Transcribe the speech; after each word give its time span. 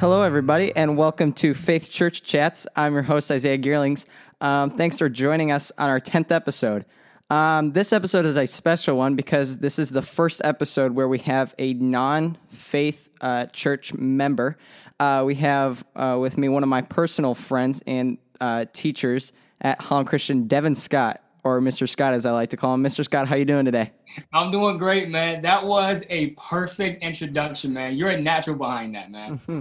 Hello, 0.00 0.22
everybody, 0.22 0.74
and 0.74 0.96
welcome 0.96 1.30
to 1.34 1.52
Faith 1.52 1.90
Church 1.90 2.22
Chats. 2.22 2.66
I'm 2.74 2.94
your 2.94 3.02
host, 3.02 3.30
Isaiah 3.30 3.58
Gearlings. 3.58 4.06
Um, 4.40 4.70
thanks 4.70 4.98
for 4.98 5.10
joining 5.10 5.52
us 5.52 5.70
on 5.76 5.90
our 5.90 6.00
10th 6.00 6.30
episode. 6.30 6.86
Um, 7.28 7.72
this 7.74 7.92
episode 7.92 8.24
is 8.24 8.38
a 8.38 8.46
special 8.46 8.96
one 8.96 9.14
because 9.14 9.58
this 9.58 9.78
is 9.78 9.90
the 9.90 10.00
first 10.00 10.40
episode 10.42 10.92
where 10.92 11.06
we 11.06 11.18
have 11.18 11.54
a 11.58 11.74
non 11.74 12.38
faith 12.48 13.10
uh, 13.20 13.44
church 13.52 13.92
member. 13.92 14.56
Uh, 14.98 15.24
we 15.26 15.34
have 15.34 15.84
uh, 15.94 16.16
with 16.18 16.38
me 16.38 16.48
one 16.48 16.62
of 16.62 16.70
my 16.70 16.80
personal 16.80 17.34
friends 17.34 17.82
and 17.86 18.16
uh, 18.40 18.64
teachers 18.72 19.34
at 19.60 19.82
Holland 19.82 20.08
Christian, 20.08 20.48
Devin 20.48 20.76
Scott, 20.76 21.20
or 21.44 21.60
Mr. 21.60 21.86
Scott 21.86 22.14
as 22.14 22.24
I 22.24 22.30
like 22.30 22.48
to 22.50 22.56
call 22.56 22.72
him. 22.72 22.82
Mr. 22.82 23.04
Scott, 23.04 23.28
how 23.28 23.36
you 23.36 23.44
doing 23.44 23.66
today? 23.66 23.92
I'm 24.32 24.50
doing 24.50 24.78
great, 24.78 25.10
man. 25.10 25.42
That 25.42 25.66
was 25.66 26.02
a 26.08 26.28
perfect 26.30 27.02
introduction, 27.02 27.74
man. 27.74 27.96
You're 27.96 28.08
a 28.08 28.18
natural 28.18 28.56
behind 28.56 28.94
that, 28.94 29.10
man. 29.10 29.38
Mm-hmm. 29.40 29.60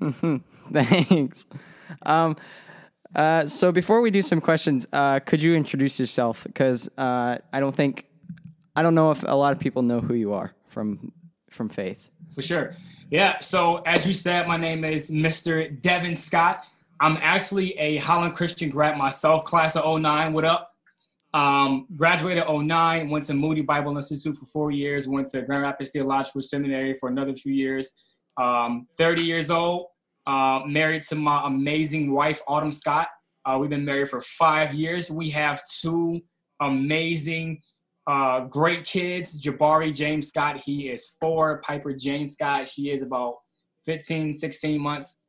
Thanks. 0.72 1.46
Um, 2.02 2.36
uh, 3.14 3.46
so 3.46 3.70
before 3.70 4.00
we 4.00 4.10
do 4.10 4.22
some 4.22 4.40
questions, 4.40 4.86
uh, 4.92 5.20
could 5.20 5.42
you 5.42 5.54
introduce 5.54 6.00
yourself? 6.00 6.44
Because 6.44 6.88
uh, 6.98 7.38
I 7.52 7.60
don't 7.60 7.74
think, 7.74 8.06
I 8.74 8.82
don't 8.82 8.94
know 8.94 9.10
if 9.10 9.22
a 9.22 9.36
lot 9.36 9.52
of 9.52 9.60
people 9.60 9.82
know 9.82 10.00
who 10.00 10.14
you 10.14 10.32
are 10.32 10.54
from 10.66 11.12
from 11.50 11.68
Faith. 11.68 12.10
For 12.34 12.42
sure. 12.42 12.76
Yeah. 13.10 13.38
So 13.40 13.76
as 13.86 14.06
you 14.06 14.12
said, 14.12 14.48
my 14.48 14.56
name 14.56 14.84
is 14.84 15.10
Mr. 15.10 15.80
Devin 15.80 16.16
Scott. 16.16 16.64
I'm 17.00 17.16
actually 17.20 17.78
a 17.78 17.96
Holland 17.98 18.34
Christian 18.34 18.70
grad 18.70 18.98
myself, 18.98 19.44
class 19.44 19.76
of 19.76 20.00
09. 20.00 20.32
What 20.32 20.44
up? 20.44 20.72
Um, 21.32 21.86
graduated 21.96 22.44
09, 22.48 23.10
went 23.10 23.24
to 23.26 23.34
Moody 23.34 23.62
Bible 23.62 23.96
Institute 23.96 24.36
for 24.36 24.46
four 24.46 24.70
years, 24.70 25.08
went 25.08 25.28
to 25.30 25.42
Grand 25.42 25.62
Rapids 25.62 25.90
Theological 25.90 26.40
Seminary 26.40 26.94
for 26.94 27.08
another 27.08 27.34
few 27.34 27.52
years. 27.52 27.92
Um, 28.36 28.88
30 28.98 29.22
years 29.22 29.50
old, 29.50 29.86
uh, 30.26 30.62
married 30.66 31.02
to 31.02 31.14
my 31.14 31.46
amazing 31.46 32.12
wife, 32.12 32.40
Autumn 32.48 32.72
Scott. 32.72 33.08
Uh, 33.44 33.58
we've 33.60 33.70
been 33.70 33.84
married 33.84 34.08
for 34.08 34.20
five 34.20 34.74
years. 34.74 35.10
We 35.10 35.30
have 35.30 35.62
two 35.80 36.20
amazing, 36.60 37.60
uh, 38.06 38.40
great 38.40 38.84
kids. 38.84 39.40
Jabari 39.42 39.94
James 39.94 40.28
Scott, 40.28 40.62
he 40.64 40.88
is 40.88 41.16
four. 41.20 41.60
Piper 41.60 41.92
Jane 41.92 42.26
Scott, 42.26 42.68
she 42.68 42.90
is 42.90 43.02
about 43.02 43.36
15, 43.86 44.32
16 44.32 44.80
months. 44.80 45.20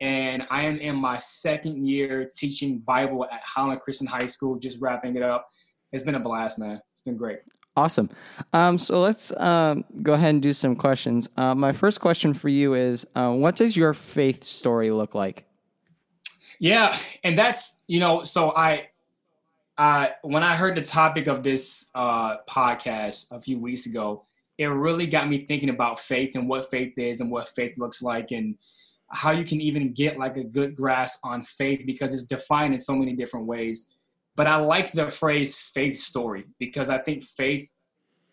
And 0.00 0.44
I 0.50 0.64
am 0.64 0.78
in 0.78 0.96
my 0.96 1.18
second 1.18 1.86
year 1.86 2.26
teaching 2.34 2.78
Bible 2.78 3.26
at 3.30 3.42
Holland 3.42 3.82
Christian 3.82 4.06
High 4.06 4.26
School, 4.26 4.58
just 4.58 4.80
wrapping 4.80 5.16
it 5.16 5.22
up. 5.22 5.46
It's 5.92 6.04
been 6.04 6.14
a 6.14 6.20
blast, 6.20 6.58
man. 6.58 6.80
It's 6.92 7.02
been 7.02 7.16
great. 7.16 7.40
Awesome. 7.76 8.10
Um, 8.52 8.78
so 8.78 9.00
let's 9.00 9.34
um, 9.36 9.84
go 10.02 10.14
ahead 10.14 10.30
and 10.30 10.42
do 10.42 10.52
some 10.52 10.74
questions. 10.74 11.28
Uh, 11.36 11.54
my 11.54 11.72
first 11.72 12.00
question 12.00 12.34
for 12.34 12.48
you 12.48 12.74
is 12.74 13.06
uh, 13.14 13.32
What 13.32 13.56
does 13.56 13.76
your 13.76 13.94
faith 13.94 14.42
story 14.44 14.90
look 14.90 15.14
like? 15.14 15.46
Yeah, 16.58 16.98
and 17.24 17.38
that's, 17.38 17.78
you 17.86 18.00
know, 18.00 18.24
so 18.24 18.50
I, 18.54 18.88
uh, 19.78 20.08
when 20.22 20.42
I 20.42 20.56
heard 20.56 20.76
the 20.76 20.82
topic 20.82 21.26
of 21.26 21.42
this 21.42 21.88
uh, 21.94 22.38
podcast 22.48 23.30
a 23.30 23.40
few 23.40 23.58
weeks 23.58 23.86
ago, 23.86 24.26
it 24.58 24.66
really 24.66 25.06
got 25.06 25.26
me 25.26 25.46
thinking 25.46 25.70
about 25.70 25.98
faith 25.98 26.36
and 26.36 26.46
what 26.46 26.70
faith 26.70 26.98
is 26.98 27.22
and 27.22 27.30
what 27.30 27.48
faith 27.48 27.78
looks 27.78 28.02
like 28.02 28.30
and 28.30 28.56
how 29.08 29.30
you 29.30 29.42
can 29.42 29.60
even 29.60 29.94
get 29.94 30.18
like 30.18 30.36
a 30.36 30.44
good 30.44 30.76
grasp 30.76 31.18
on 31.24 31.42
faith 31.42 31.80
because 31.86 32.12
it's 32.12 32.24
defined 32.24 32.74
in 32.74 32.80
so 32.80 32.94
many 32.94 33.14
different 33.14 33.46
ways 33.46 33.86
but 34.40 34.46
I 34.46 34.56
like 34.56 34.92
the 34.92 35.10
phrase 35.10 35.54
faith 35.54 35.98
story 35.98 36.46
because 36.58 36.88
I 36.88 36.96
think 36.96 37.24
faith 37.24 37.70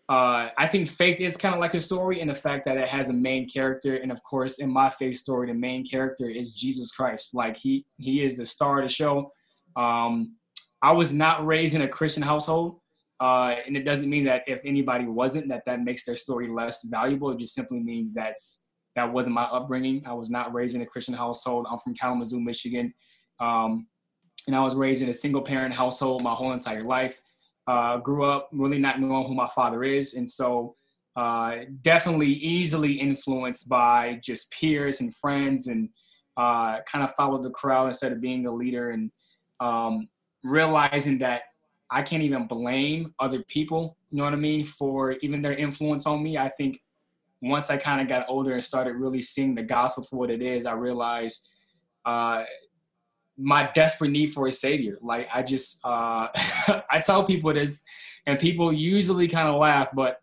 uh, 0.07 0.47
I 0.57 0.65
think 0.65 0.87
faith 0.89 1.19
is 1.19 1.35
kind 1.35 1.53
of 1.53 1.59
like 1.59 1.73
a 1.73 1.81
story 1.81 2.21
in 2.21 2.29
the 2.29 2.33
fact 2.33 2.63
that 2.63 2.77
it 2.77 2.87
has 2.87 3.09
a 3.09 3.13
main 3.13 3.45
character, 3.49 3.97
and 3.97 4.09
of 4.09 4.23
course, 4.23 4.59
in 4.59 4.71
my 4.71 4.89
faith 4.89 5.17
story, 5.17 5.47
the 5.47 5.53
main 5.53 5.83
character 5.83 6.29
is 6.29 6.55
Jesus 6.55 6.93
Christ. 6.93 7.31
Like 7.33 7.57
he 7.57 7.85
he 7.97 8.23
is 8.23 8.37
the 8.37 8.45
star 8.45 8.79
of 8.79 8.87
the 8.87 8.93
show. 8.93 9.29
Um, 9.75 10.37
I 10.81 10.93
was 10.93 11.11
not 11.11 11.45
raised 11.45 11.75
in 11.75 11.81
a 11.81 11.89
Christian 11.89 12.23
household, 12.23 12.79
uh, 13.19 13.55
and 13.65 13.75
it 13.75 13.83
doesn't 13.83 14.09
mean 14.09 14.23
that 14.23 14.43
if 14.47 14.61
anybody 14.63 15.07
wasn't, 15.07 15.49
that 15.49 15.63
that 15.65 15.81
makes 15.81 16.05
their 16.05 16.15
story 16.15 16.47
less 16.47 16.85
valuable. 16.85 17.31
It 17.31 17.39
just 17.39 17.53
simply 17.53 17.81
means 17.81 18.13
that's 18.13 18.63
that 18.95 19.11
wasn't 19.11 19.35
my 19.35 19.43
upbringing. 19.43 20.03
I 20.07 20.13
was 20.13 20.29
not 20.29 20.53
raised 20.53 20.73
in 20.73 20.81
a 20.83 20.85
Christian 20.85 21.15
household. 21.15 21.67
I'm 21.69 21.79
from 21.79 21.95
Kalamazoo, 21.95 22.39
Michigan. 22.39 22.93
Um, 23.41 23.87
and 24.47 24.55
I 24.55 24.61
was 24.61 24.75
raised 24.75 25.01
in 25.01 25.09
a 25.09 25.13
single 25.13 25.41
parent 25.41 25.73
household 25.73 26.23
my 26.23 26.33
whole 26.33 26.53
entire 26.53 26.83
life. 26.83 27.21
Uh, 27.67 27.97
grew 27.97 28.23
up 28.23 28.49
really 28.53 28.79
not 28.79 28.99
knowing 28.99 29.27
who 29.27 29.35
my 29.35 29.47
father 29.49 29.83
is, 29.83 30.13
and 30.13 30.27
so 30.27 30.75
uh, 31.17 31.57
definitely 31.81 32.29
easily 32.29 32.93
influenced 32.93 33.67
by 33.67 34.19
just 34.23 34.49
peers 34.51 35.01
and 35.01 35.13
friends, 35.13 35.67
and 35.67 35.89
uh, 36.37 36.79
kind 36.89 37.03
of 37.03 37.13
followed 37.15 37.43
the 37.43 37.49
crowd 37.49 37.87
instead 37.87 38.13
of 38.13 38.21
being 38.21 38.45
a 38.45 38.51
leader, 38.51 38.91
and 38.91 39.11
um, 39.59 40.07
realizing 40.43 41.17
that 41.17 41.41
I 41.91 42.01
can't 42.01 42.23
even 42.23 42.47
blame 42.47 43.13
other 43.19 43.43
people. 43.43 43.97
You 44.11 44.19
know 44.19 44.23
what 44.23 44.33
I 44.33 44.37
mean 44.37 44.63
for 44.63 45.13
even 45.21 45.41
their 45.41 45.55
influence 45.55 46.05
on 46.05 46.23
me. 46.23 46.37
I 46.37 46.49
think 46.49 46.81
once 47.41 47.69
I 47.69 47.77
kind 47.77 48.01
of 48.01 48.07
got 48.07 48.25
older 48.29 48.53
and 48.53 48.63
started 48.63 48.95
really 48.95 49.21
seeing 49.21 49.55
the 49.55 49.63
gospel 49.63 50.03
for 50.03 50.15
what 50.17 50.31
it 50.31 50.41
is, 50.41 50.65
I 50.65 50.73
realized 50.73 51.47
uh, 52.05 52.43
my 53.37 53.69
desperate 53.75 54.11
need 54.11 54.33
for 54.33 54.47
a 54.47 54.51
savior. 54.51 54.97
Like 55.01 55.27
I 55.33 55.43
just 55.43 55.79
uh, 55.83 56.27
I 56.91 56.99
tell 57.05 57.23
people 57.23 57.53
this, 57.53 57.83
and 58.25 58.39
people 58.39 58.73
usually 58.73 59.27
kind 59.27 59.47
of 59.47 59.55
laugh, 59.55 59.89
but 59.93 60.17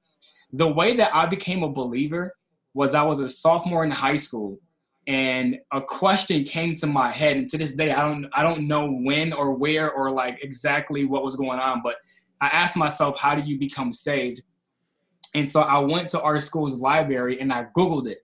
the 0.53 0.69
way 0.69 0.97
that 0.97 1.15
I 1.15 1.27
became 1.27 1.63
a 1.63 1.69
believer 1.69 2.35
was 2.75 2.95
I 2.95 3.03
was 3.03 3.21
a 3.21 3.29
sophomore 3.29 3.85
in 3.85 3.91
high 3.91 4.17
school, 4.17 4.59
and 5.07 5.59
a 5.73 5.81
question 5.81 6.45
came 6.45 6.75
to 6.77 6.87
my 6.87 7.11
head, 7.11 7.37
and 7.37 7.47
to 7.51 7.59
this 7.59 7.75
day 7.75 7.93
I 7.93 8.03
don't 8.03 8.27
I 8.33 8.43
don't 8.43 8.67
know 8.67 8.91
when 8.91 9.33
or 9.33 9.55
where 9.55 9.93
or 9.93 10.11
like 10.11 10.43
exactly 10.43 11.05
what 11.05 11.25
was 11.25 11.37
going 11.37 11.61
on, 11.61 11.81
but 11.83 11.97
I 12.41 12.49
asked 12.49 12.77
myself, 12.77 13.17
how 13.19 13.35
do 13.35 13.43
you 13.43 13.59
become 13.59 13.93
saved? 13.93 14.43
And 15.35 15.51
so 15.51 15.63
I 15.63 15.79
went 15.79 16.09
to 16.11 16.21
our 16.21 16.39
school's 16.41 16.79
library 16.79 17.41
and 17.41 17.53
I 17.53 17.67
Googled 17.77 18.09
it. 18.09 18.19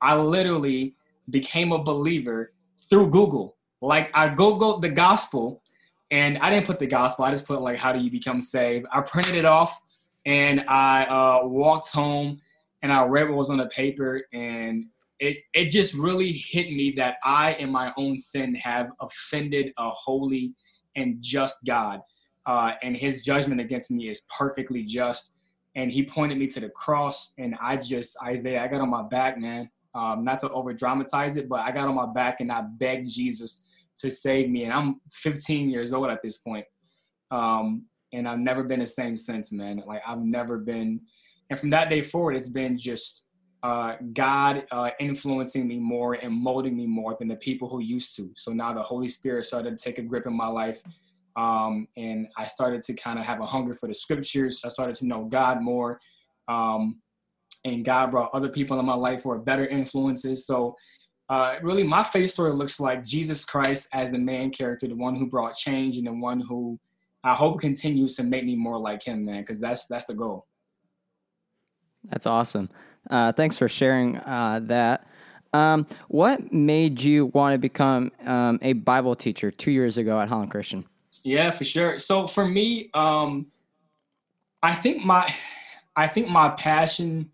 I 0.00 0.16
literally 0.16 0.94
became 1.30 1.72
a 1.72 1.82
believer 1.82 2.52
through 2.88 3.10
Google 3.10 3.55
like 3.86 4.10
I 4.14 4.28
googled 4.28 4.82
the 4.82 4.88
gospel, 4.88 5.62
and 6.10 6.38
I 6.38 6.50
didn't 6.50 6.66
put 6.66 6.80
the 6.80 6.86
gospel. 6.86 7.24
I 7.24 7.30
just 7.30 7.46
put 7.46 7.62
like 7.62 7.78
how 7.78 7.92
do 7.92 8.00
you 8.00 8.10
become 8.10 8.40
saved. 8.40 8.86
I 8.92 9.00
printed 9.00 9.36
it 9.36 9.44
off, 9.44 9.80
and 10.26 10.64
I 10.68 11.04
uh, 11.04 11.46
walked 11.46 11.90
home, 11.90 12.40
and 12.82 12.92
I 12.92 13.04
read 13.04 13.28
what 13.28 13.38
was 13.38 13.50
on 13.50 13.58
the 13.58 13.66
paper, 13.66 14.22
and 14.32 14.86
it 15.20 15.38
it 15.54 15.70
just 15.70 15.94
really 15.94 16.32
hit 16.32 16.70
me 16.70 16.92
that 16.96 17.16
I, 17.24 17.52
in 17.54 17.70
my 17.70 17.92
own 17.96 18.18
sin, 18.18 18.54
have 18.56 18.90
offended 19.00 19.72
a 19.78 19.90
holy 19.90 20.52
and 20.96 21.18
just 21.20 21.64
God, 21.64 22.00
uh, 22.46 22.72
and 22.82 22.96
His 22.96 23.22
judgment 23.22 23.60
against 23.60 23.90
me 23.90 24.08
is 24.08 24.22
perfectly 24.36 24.82
just. 24.82 25.34
And 25.76 25.92
He 25.92 26.04
pointed 26.04 26.38
me 26.38 26.46
to 26.48 26.60
the 26.60 26.70
cross, 26.70 27.34
and 27.38 27.54
I 27.62 27.76
just 27.76 28.16
Isaiah, 28.24 28.64
I 28.64 28.68
got 28.68 28.80
on 28.80 28.90
my 28.90 29.02
back, 29.04 29.38
man. 29.38 29.70
Um, 29.94 30.24
not 30.24 30.40
to 30.40 30.50
over 30.50 30.74
dramatize 30.74 31.36
it, 31.36 31.48
but 31.48 31.60
I 31.60 31.70
got 31.70 31.88
on 31.88 31.94
my 31.94 32.04
back 32.12 32.40
and 32.42 32.52
I 32.52 32.60
begged 32.60 33.08
Jesus 33.08 33.65
to 33.98 34.10
save 34.10 34.50
me. 34.50 34.64
And 34.64 34.72
I'm 34.72 35.00
15 35.12 35.70
years 35.70 35.92
old 35.92 36.08
at 36.10 36.22
this 36.22 36.38
point. 36.38 36.66
Um, 37.30 37.86
and 38.12 38.28
I've 38.28 38.38
never 38.38 38.62
been 38.62 38.80
the 38.80 38.86
same 38.86 39.16
since, 39.16 39.52
man. 39.52 39.82
Like 39.86 40.02
I've 40.06 40.20
never 40.20 40.58
been, 40.58 41.00
and 41.50 41.58
from 41.58 41.70
that 41.70 41.90
day 41.90 42.02
forward, 42.02 42.36
it's 42.36 42.48
been 42.48 42.78
just 42.78 43.26
uh, 43.62 43.96
God 44.12 44.64
uh, 44.70 44.90
influencing 45.00 45.66
me 45.66 45.78
more 45.78 46.14
and 46.14 46.32
molding 46.32 46.76
me 46.76 46.86
more 46.86 47.16
than 47.18 47.28
the 47.28 47.36
people 47.36 47.68
who 47.68 47.80
used 47.80 48.14
to. 48.16 48.30
So 48.36 48.52
now 48.52 48.72
the 48.72 48.82
Holy 48.82 49.08
Spirit 49.08 49.44
started 49.44 49.76
to 49.76 49.82
take 49.82 49.98
a 49.98 50.02
grip 50.02 50.26
in 50.26 50.36
my 50.36 50.46
life. 50.46 50.82
Um, 51.36 51.88
and 51.96 52.28
I 52.36 52.46
started 52.46 52.82
to 52.82 52.94
kind 52.94 53.18
of 53.18 53.26
have 53.26 53.40
a 53.40 53.46
hunger 53.46 53.74
for 53.74 53.88
the 53.88 53.94
scriptures. 53.94 54.62
I 54.64 54.68
started 54.68 54.96
to 54.96 55.06
know 55.06 55.24
God 55.24 55.62
more. 55.62 56.00
Um, 56.48 57.00
and 57.64 57.84
God 57.84 58.12
brought 58.12 58.30
other 58.32 58.48
people 58.48 58.78
in 58.78 58.86
my 58.86 58.94
life 58.94 59.24
who 59.24 59.32
are 59.32 59.38
better 59.38 59.66
influences. 59.66 60.46
So 60.46 60.76
uh, 61.28 61.56
really 61.62 61.82
my 61.82 62.02
faith 62.02 62.30
story 62.30 62.52
looks 62.52 62.78
like 62.78 63.04
Jesus 63.04 63.44
Christ 63.44 63.88
as 63.92 64.12
the 64.12 64.18
main 64.18 64.50
character, 64.50 64.86
the 64.86 64.94
one 64.94 65.16
who 65.16 65.26
brought 65.26 65.56
change 65.56 65.96
and 65.96 66.06
the 66.06 66.12
one 66.12 66.40
who 66.40 66.78
I 67.24 67.34
hope 67.34 67.60
continues 67.60 68.14
to 68.16 68.22
make 68.22 68.44
me 68.44 68.54
more 68.54 68.78
like 68.78 69.02
him, 69.02 69.24
man, 69.24 69.42
because 69.42 69.60
that's 69.60 69.86
that's 69.86 70.06
the 70.06 70.14
goal. 70.14 70.46
That's 72.04 72.26
awesome. 72.26 72.70
Uh, 73.10 73.32
thanks 73.32 73.58
for 73.58 73.68
sharing 73.68 74.18
uh, 74.18 74.60
that. 74.64 75.08
Um, 75.52 75.86
what 76.08 76.52
made 76.52 77.02
you 77.02 77.26
want 77.26 77.54
to 77.54 77.58
become 77.58 78.12
um, 78.24 78.58
a 78.62 78.74
Bible 78.74 79.16
teacher 79.16 79.50
two 79.50 79.70
years 79.70 79.98
ago 79.98 80.20
at 80.20 80.28
Holland 80.28 80.50
Christian? 80.50 80.84
Yeah, 81.24 81.50
for 81.50 81.64
sure. 81.64 81.98
So 81.98 82.28
for 82.28 82.46
me, 82.46 82.90
um, 82.94 83.46
I 84.62 84.74
think 84.74 85.04
my 85.04 85.32
I 85.96 86.06
think 86.06 86.28
my 86.28 86.50
passion 86.50 87.30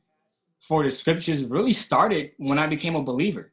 for 0.60 0.82
the 0.82 0.90
scriptures 0.90 1.44
really 1.44 1.72
started 1.74 2.30
when 2.38 2.58
I 2.58 2.66
became 2.66 2.94
a 2.94 3.02
believer 3.02 3.52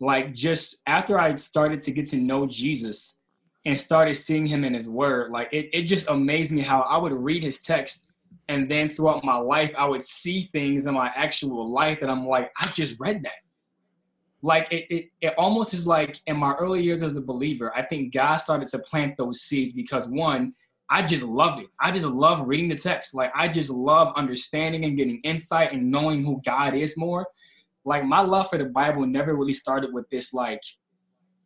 like 0.00 0.32
just 0.32 0.76
after 0.86 1.18
I 1.18 1.34
started 1.34 1.80
to 1.82 1.90
get 1.92 2.08
to 2.10 2.16
know 2.16 2.46
Jesus 2.46 3.18
and 3.64 3.78
started 3.78 4.14
seeing 4.14 4.46
him 4.46 4.64
in 4.64 4.74
his 4.74 4.88
word, 4.88 5.30
like 5.30 5.52
it, 5.52 5.70
it 5.72 5.82
just 5.82 6.08
amazed 6.08 6.52
me 6.52 6.62
how 6.62 6.82
I 6.82 6.96
would 6.98 7.12
read 7.12 7.42
his 7.42 7.62
text 7.62 8.08
and 8.48 8.70
then 8.70 8.88
throughout 8.88 9.24
my 9.24 9.36
life 9.36 9.72
I 9.76 9.86
would 9.86 10.04
see 10.04 10.42
things 10.52 10.86
in 10.86 10.94
my 10.94 11.10
actual 11.14 11.70
life 11.70 12.00
that 12.00 12.10
I'm 12.10 12.26
like, 12.26 12.50
I 12.58 12.68
just 12.68 12.98
read 13.00 13.22
that. 13.24 13.32
like 14.42 14.72
it, 14.72 14.86
it, 14.90 15.04
it 15.20 15.34
almost 15.36 15.74
is 15.74 15.86
like 15.86 16.20
in 16.26 16.36
my 16.36 16.54
early 16.54 16.82
years 16.82 17.02
as 17.02 17.16
a 17.16 17.20
believer, 17.20 17.72
I 17.76 17.82
think 17.82 18.14
God 18.14 18.36
started 18.36 18.68
to 18.68 18.78
plant 18.78 19.16
those 19.16 19.42
seeds 19.42 19.72
because 19.72 20.08
one, 20.08 20.54
I 20.90 21.02
just 21.02 21.24
loved 21.24 21.62
it. 21.62 21.68
I 21.80 21.90
just 21.90 22.06
love 22.06 22.46
reading 22.46 22.68
the 22.68 22.76
text. 22.76 23.14
Like 23.14 23.32
I 23.34 23.48
just 23.48 23.70
love 23.70 24.12
understanding 24.16 24.84
and 24.84 24.96
getting 24.96 25.20
insight 25.22 25.72
and 25.72 25.90
knowing 25.90 26.24
who 26.24 26.40
God 26.44 26.74
is 26.74 26.96
more. 26.96 27.26
Like 27.84 28.04
my 28.04 28.20
love 28.20 28.50
for 28.50 28.58
the 28.58 28.66
Bible 28.66 29.06
never 29.06 29.34
really 29.34 29.52
started 29.52 29.92
with 29.92 30.08
this 30.10 30.32
like 30.32 30.62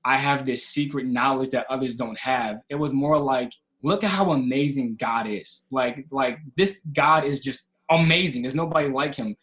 I 0.04 0.16
have 0.16 0.44
this 0.44 0.66
secret 0.66 1.06
knowledge 1.06 1.50
that 1.50 1.66
others 1.70 1.94
don't 1.94 2.18
have. 2.18 2.60
It 2.68 2.74
was 2.74 2.92
more 2.92 3.18
like 3.18 3.52
look 3.82 4.04
at 4.04 4.10
how 4.10 4.32
amazing 4.32 4.96
God 4.96 5.26
is. 5.26 5.64
Like 5.70 6.06
like 6.10 6.38
this 6.56 6.80
God 6.92 7.24
is 7.24 7.40
just 7.40 7.70
amazing. 7.90 8.42
There's 8.42 8.54
nobody 8.54 8.88
like 8.88 9.14
him. 9.14 9.36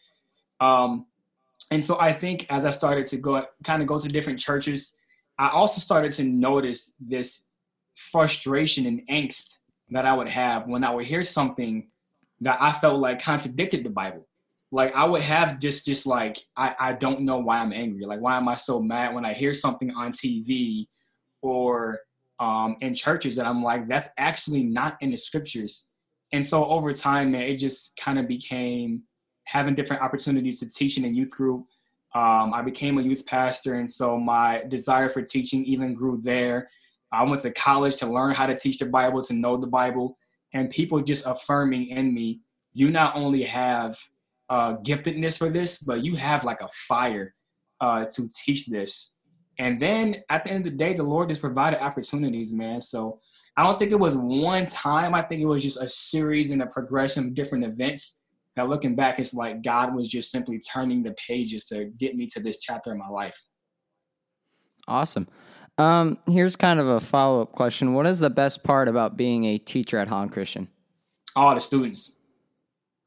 Um 0.59 1.05
and 1.71 1.83
so 1.83 1.99
I 1.99 2.13
think 2.13 2.45
as 2.49 2.65
I 2.65 2.71
started 2.71 3.05
to 3.07 3.17
go 3.17 3.45
kind 3.63 3.81
of 3.81 3.87
go 3.87 3.99
to 3.99 4.07
different 4.07 4.39
churches, 4.39 4.95
I 5.37 5.49
also 5.49 5.79
started 5.79 6.11
to 6.13 6.23
notice 6.23 6.95
this 6.99 7.45
frustration 7.95 8.85
and 8.85 9.07
angst 9.07 9.59
that 9.91 10.05
I 10.05 10.13
would 10.13 10.29
have 10.29 10.67
when 10.67 10.83
I 10.83 10.93
would 10.93 11.05
hear 11.05 11.23
something 11.23 11.89
that 12.41 12.57
I 12.61 12.71
felt 12.71 12.99
like 12.99 13.21
contradicted 13.21 13.83
the 13.83 13.89
Bible. 13.89 14.27
Like 14.71 14.93
I 14.95 15.05
would 15.05 15.21
have 15.21 15.59
just 15.59 15.85
just 15.85 16.05
like 16.05 16.37
I, 16.55 16.75
I 16.79 16.93
don't 16.93 17.21
know 17.21 17.39
why 17.39 17.57
I'm 17.57 17.73
angry. 17.73 18.05
Like 18.05 18.19
why 18.19 18.37
am 18.37 18.47
I 18.47 18.55
so 18.55 18.79
mad 18.79 19.15
when 19.15 19.25
I 19.25 19.33
hear 19.33 19.53
something 19.53 19.91
on 19.91 20.11
TV 20.11 20.87
or 21.41 21.99
um, 22.39 22.77
in 22.81 22.93
churches 22.93 23.35
that 23.35 23.45
I'm 23.45 23.63
like 23.63 23.87
that's 23.87 24.09
actually 24.17 24.63
not 24.63 24.97
in 25.01 25.11
the 25.11 25.17
scriptures. 25.17 25.87
And 26.31 26.45
so 26.45 26.65
over 26.65 26.93
time, 26.93 27.31
man, 27.31 27.43
it 27.43 27.57
just 27.57 27.97
kind 27.97 28.19
of 28.19 28.27
became 28.27 29.03
having 29.45 29.73
different 29.73 30.03
opportunities 30.03 30.59
to 30.59 30.69
teach 30.69 30.97
in 30.97 31.05
a 31.05 31.07
youth 31.07 31.31
group. 31.31 31.65
Um, 32.13 32.53
I 32.53 32.61
became 32.61 32.99
a 32.99 33.01
youth 33.01 33.25
pastor, 33.25 33.75
and 33.75 33.89
so 33.89 34.17
my 34.17 34.63
desire 34.67 35.09
for 35.09 35.21
teaching 35.21 35.65
even 35.65 35.95
grew 35.95 36.19
there. 36.21 36.69
I 37.11 37.23
went 37.23 37.41
to 37.41 37.51
college 37.51 37.95
to 37.97 38.07
learn 38.07 38.35
how 38.35 38.45
to 38.45 38.55
teach 38.55 38.77
the 38.77 38.85
Bible, 38.85 39.23
to 39.23 39.33
know 39.33 39.57
the 39.57 39.67
Bible, 39.67 40.17
and 40.53 40.69
people 40.69 41.01
just 41.01 41.25
affirming 41.25 41.87
in 41.87 42.13
me, 42.13 42.41
you 42.73 42.91
not 42.91 43.15
only 43.15 43.43
have 43.43 43.97
uh, 44.49 44.77
giftedness 44.77 45.37
for 45.37 45.49
this, 45.49 45.79
but 45.79 46.03
you 46.03 46.15
have 46.15 46.43
like 46.43 46.61
a 46.61 46.69
fire 46.87 47.33
uh, 47.81 48.05
to 48.05 48.29
teach 48.29 48.67
this. 48.67 49.13
And 49.59 49.79
then 49.79 50.23
at 50.29 50.43
the 50.43 50.51
end 50.51 50.65
of 50.65 50.71
the 50.71 50.77
day, 50.77 50.93
the 50.93 51.03
Lord 51.03 51.29
has 51.29 51.37
provided 51.37 51.83
opportunities, 51.83 52.53
man. 52.53 52.81
So 52.81 53.19
I 53.57 53.63
don't 53.63 53.77
think 53.77 53.91
it 53.91 53.99
was 53.99 54.15
one 54.15 54.65
time. 54.65 55.13
I 55.13 55.21
think 55.21 55.41
it 55.41 55.45
was 55.45 55.61
just 55.61 55.81
a 55.81 55.87
series 55.87 56.51
and 56.51 56.61
a 56.61 56.67
progression 56.67 57.25
of 57.25 57.33
different 57.33 57.65
events. 57.65 58.21
That 58.55 58.69
looking 58.69 58.95
back, 58.95 59.19
it's 59.19 59.33
like 59.33 59.61
God 59.63 59.93
was 59.93 60.09
just 60.09 60.31
simply 60.31 60.59
turning 60.59 61.03
the 61.03 61.11
pages 61.11 61.65
to 61.65 61.85
get 61.97 62.15
me 62.15 62.25
to 62.27 62.39
this 62.39 62.59
chapter 62.59 62.91
in 62.91 62.97
my 62.97 63.07
life. 63.07 63.39
Awesome. 64.87 65.27
Um, 65.77 66.17
here's 66.27 66.55
kind 66.55 66.79
of 66.79 66.87
a 66.87 66.99
follow 66.99 67.41
up 67.41 67.51
question. 67.51 67.93
What 67.93 68.07
is 68.07 68.19
the 68.19 68.29
best 68.29 68.63
part 68.63 68.87
about 68.87 69.15
being 69.15 69.45
a 69.45 69.57
teacher 69.57 69.97
at 69.97 70.07
Holland 70.07 70.31
Christian? 70.31 70.67
All 71.35 71.53
the 71.53 71.61
students. 71.61 72.13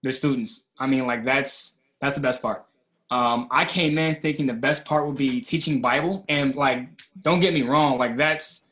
The 0.02 0.12
students. 0.12 0.64
I 0.82 0.88
mean, 0.88 1.06
like 1.06 1.24
that's 1.24 1.78
that's 2.00 2.16
the 2.16 2.20
best 2.20 2.42
part. 2.42 2.66
Um, 3.12 3.46
I 3.50 3.64
came 3.64 3.98
in 3.98 4.16
thinking 4.16 4.46
the 4.46 4.54
best 4.54 4.84
part 4.84 5.06
would 5.06 5.16
be 5.16 5.40
teaching 5.40 5.80
Bible, 5.80 6.24
and 6.28 6.56
like, 6.56 6.88
don't 7.22 7.38
get 7.38 7.54
me 7.54 7.62
wrong, 7.62 7.98
like 7.98 8.16
that's, 8.16 8.66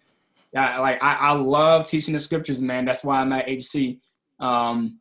yeah, 0.52 0.80
like 0.80 1.00
I, 1.02 1.14
I 1.14 1.32
love 1.32 1.86
teaching 1.86 2.12
the 2.14 2.18
scriptures, 2.18 2.60
man. 2.60 2.84
That's 2.84 3.04
why 3.04 3.20
I'm 3.20 3.32
at 3.32 3.48
HC. 3.48 3.98
Um, 4.40 4.98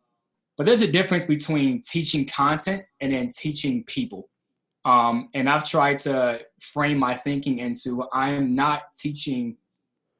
but 0.56 0.66
there's 0.66 0.82
a 0.82 0.92
difference 0.92 1.26
between 1.26 1.82
teaching 1.82 2.28
content 2.28 2.84
and 3.02 3.12
then 3.12 3.30
teaching 3.30 3.84
people. 3.86 4.30
Um, 4.86 5.30
and 5.34 5.50
I've 5.50 5.68
tried 5.68 5.98
to 6.00 6.42
frame 6.60 7.00
my 7.00 7.16
thinking 7.16 7.60
into 7.60 8.04
I 8.14 8.30
am 8.32 8.56
not 8.56 8.94
teaching 8.94 9.58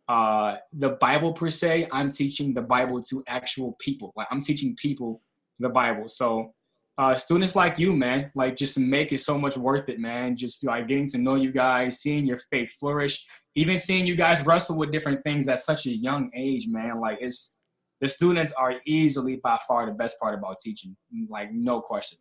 uh, 0.08 0.56
the 0.74 0.92
Bible 0.92 1.34
per 1.34 1.50
se. 1.52 1.88
I'm 1.92 2.10
teaching 2.10 2.54
the 2.54 2.62
Bible 2.62 3.04
to 3.04 3.24
actual 3.28 3.76
people. 3.80 4.12
Like 4.16 4.28
I'm 4.32 4.42
teaching 4.42 4.76
people 4.76 5.22
the 5.60 5.70
Bible. 5.70 6.08
So 6.08 6.54
uh, 7.00 7.16
students 7.16 7.56
like 7.56 7.80
you, 7.80 7.94
man, 7.94 8.30
like 8.36 8.58
just 8.58 8.78
make 8.78 9.14
it 9.14 9.20
so 9.20 9.38
much 9.38 9.56
worth 9.56 9.88
it, 9.88 10.02
man. 10.02 10.36
Just 10.36 10.66
like 10.66 10.90
getting 10.90 11.08
to 11.12 11.18
know 11.18 11.36
you 11.36 11.54
guys, 11.54 12.02
seeing 12.02 12.26
your 12.26 12.38
faith 12.52 12.74
flourish, 12.78 13.26
even 13.56 13.80
seeing 13.80 14.06
you 14.06 14.18
guys 14.18 14.46
wrestle 14.46 14.76
with 14.76 14.92
different 14.92 15.24
things 15.24 15.48
at 15.48 15.60
such 15.60 15.86
a 15.86 15.96
young 15.96 16.30
age, 16.36 16.66
man. 16.68 17.00
Like 17.00 17.20
it's 17.22 17.56
the 18.02 18.10
students 18.10 18.52
are 18.52 18.74
easily 18.86 19.38
by 19.38 19.58
far 19.66 19.86
the 19.86 19.94
best 19.94 20.20
part 20.20 20.38
about 20.38 20.58
teaching. 20.62 20.98
Like 21.30 21.54
no 21.54 21.80
question. 21.80 22.20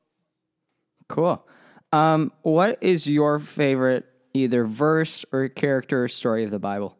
Cool. 1.08 1.44
Um, 1.92 2.30
what 2.42 2.78
is 2.80 3.04
your 3.08 3.40
favorite 3.40 4.04
either 4.32 4.64
verse 4.64 5.24
or 5.32 5.48
character 5.48 6.04
or 6.04 6.08
story 6.08 6.44
of 6.44 6.52
the 6.52 6.60
Bible? 6.60 6.96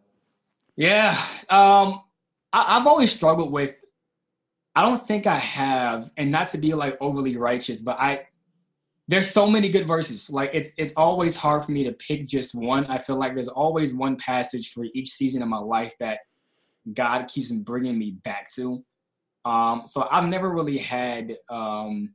Yeah, 0.74 1.12
um, 1.48 2.00
I, 2.52 2.76
I've 2.76 2.88
always 2.88 3.12
struggled 3.12 3.52
with. 3.52 3.77
I 4.78 4.82
don't 4.82 5.04
think 5.04 5.26
I 5.26 5.38
have, 5.38 6.12
and 6.16 6.30
not 6.30 6.50
to 6.50 6.58
be 6.58 6.72
like 6.72 6.96
overly 7.00 7.36
righteous, 7.36 7.80
but 7.80 7.98
I 7.98 8.28
there's 9.08 9.28
so 9.28 9.50
many 9.50 9.69
good 9.70 9.88
verses. 9.88 10.30
Like 10.30 10.50
it's 10.54 10.70
it's 10.78 10.92
always 10.96 11.36
hard 11.36 11.64
for 11.64 11.72
me 11.72 11.82
to 11.82 11.90
pick 11.94 12.28
just 12.28 12.54
one. 12.54 12.86
I 12.86 12.98
feel 12.98 13.16
like 13.16 13.34
there's 13.34 13.48
always 13.48 13.92
one 13.92 14.14
passage 14.19 14.70
for 14.70 14.86
each 14.94 15.08
season 15.08 15.42
of 15.42 15.48
my 15.48 15.58
life 15.58 15.94
that 15.98 16.20
God 16.94 17.26
keeps 17.26 17.50
bringing 17.50 17.98
me 17.98 18.19
back 18.22 18.50
to. 18.54 18.84
Um, 19.44 19.82
so 19.84 20.06
I've 20.12 20.28
never 20.28 20.48
really 20.48 20.78
had 20.78 21.36
um, 21.50 22.14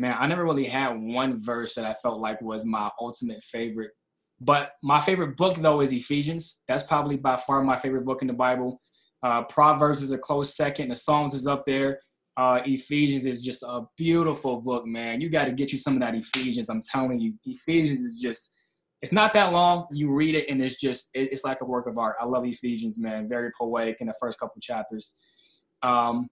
man, 0.00 0.16
I 0.18 0.26
never 0.26 0.44
really 0.44 0.64
had 0.64 1.00
one 1.00 1.40
verse 1.40 1.76
that 1.76 1.84
I 1.84 1.94
felt 1.94 2.18
like 2.18 2.42
was 2.42 2.64
my 2.64 2.90
ultimate 3.00 3.40
favorite. 3.40 3.92
But 4.40 4.72
my 4.82 5.00
favorite 5.00 5.36
book 5.36 5.58
though 5.58 5.80
is 5.80 5.92
Ephesians. 5.92 6.58
That's 6.66 6.82
probably 6.82 7.18
by 7.18 7.36
far 7.36 7.62
my 7.62 7.78
favorite 7.78 8.04
book 8.04 8.20
in 8.20 8.26
the 8.26 8.34
Bible. 8.34 8.80
Uh, 9.22 9.42
Proverbs 9.44 10.02
is 10.02 10.10
a 10.10 10.18
close 10.18 10.56
second. 10.56 10.88
The 10.88 10.96
Psalms 10.96 11.34
is 11.34 11.46
up 11.46 11.64
there. 11.64 12.00
Uh, 12.36 12.60
Ephesians 12.64 13.26
is 13.26 13.42
just 13.42 13.62
a 13.62 13.82
beautiful 13.96 14.60
book, 14.60 14.86
man. 14.86 15.20
You 15.20 15.28
got 15.28 15.44
to 15.44 15.52
get 15.52 15.70
you 15.70 15.78
some 15.78 15.94
of 15.94 16.00
that 16.00 16.14
Ephesians. 16.14 16.68
I'm 16.68 16.80
telling 16.80 17.20
you, 17.20 17.34
Ephesians 17.44 18.00
is 18.00 18.18
just. 18.18 18.54
It's 19.02 19.12
not 19.12 19.32
that 19.34 19.52
long. 19.52 19.88
You 19.90 20.12
read 20.12 20.36
it 20.36 20.48
and 20.48 20.62
it's 20.62 20.80
just 20.80 21.10
it, 21.12 21.32
it's 21.32 21.42
like 21.42 21.60
a 21.60 21.64
work 21.64 21.88
of 21.88 21.98
art. 21.98 22.14
I 22.20 22.24
love 22.24 22.44
Ephesians, 22.46 23.00
man. 23.00 23.28
Very 23.28 23.50
poetic 23.58 23.96
in 24.00 24.06
the 24.06 24.14
first 24.20 24.38
couple 24.38 24.60
chapters. 24.60 25.18
Um, 25.82 26.28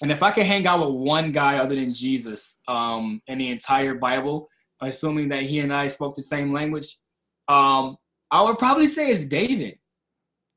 and 0.00 0.12
if 0.12 0.22
I 0.22 0.30
could 0.30 0.46
hang 0.46 0.66
out 0.66 0.80
with 0.80 0.94
one 0.94 1.32
guy 1.32 1.58
other 1.58 1.74
than 1.74 1.92
Jesus 1.92 2.60
um, 2.68 3.20
in 3.26 3.38
the 3.38 3.50
entire 3.50 3.94
Bible, 3.94 4.48
assuming 4.80 5.28
that 5.30 5.42
he 5.42 5.60
and 5.60 5.72
I 5.72 5.88
spoke 5.88 6.14
the 6.14 6.22
same 6.22 6.52
language, 6.52 6.96
um, 7.48 7.96
I 8.30 8.42
would 8.42 8.58
probably 8.58 8.86
say 8.86 9.10
it's 9.10 9.24
David. 9.24 9.78